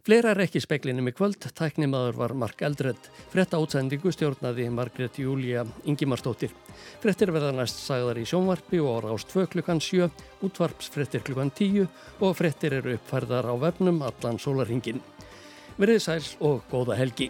Fleira 0.06 0.30
er 0.32 0.38
ekki 0.44 0.60
speklinum 0.62 1.10
í 1.10 1.12
kvöld, 1.12 1.42
tæknimaður 1.58 2.16
var 2.16 2.32
Mark 2.38 2.62
Eldred. 2.64 3.08
Fretta 3.32 3.58
átsendingu 3.58 4.12
stjórnaði 4.14 4.68
Margret 4.72 5.18
Júlia 5.20 5.66
Ingimarsdóttir. 5.90 6.54
Frettir 7.02 7.32
verða 7.34 7.50
næst 7.56 7.82
sagðar 7.82 8.20
í 8.22 8.24
sjónvarpi 8.28 8.80
og 8.80 9.02
ára 9.02 9.12
ást 9.16 9.34
2 9.34 9.48
klukkan 9.52 9.82
7, 9.84 10.08
útvarpsfrettir 10.46 11.26
klukkan 11.26 11.52
10 11.52 11.88
og 12.22 12.36
frettir 12.38 12.78
eru 12.78 12.94
uppfærðar 12.96 13.50
á 13.50 13.54
vefnum 13.68 14.00
allan 14.06 14.40
sólarhingin. 14.40 15.02
Verðið 15.78 16.00
sæl 16.02 16.24
og 16.42 16.64
góða 16.72 16.96
helgi. 16.98 17.28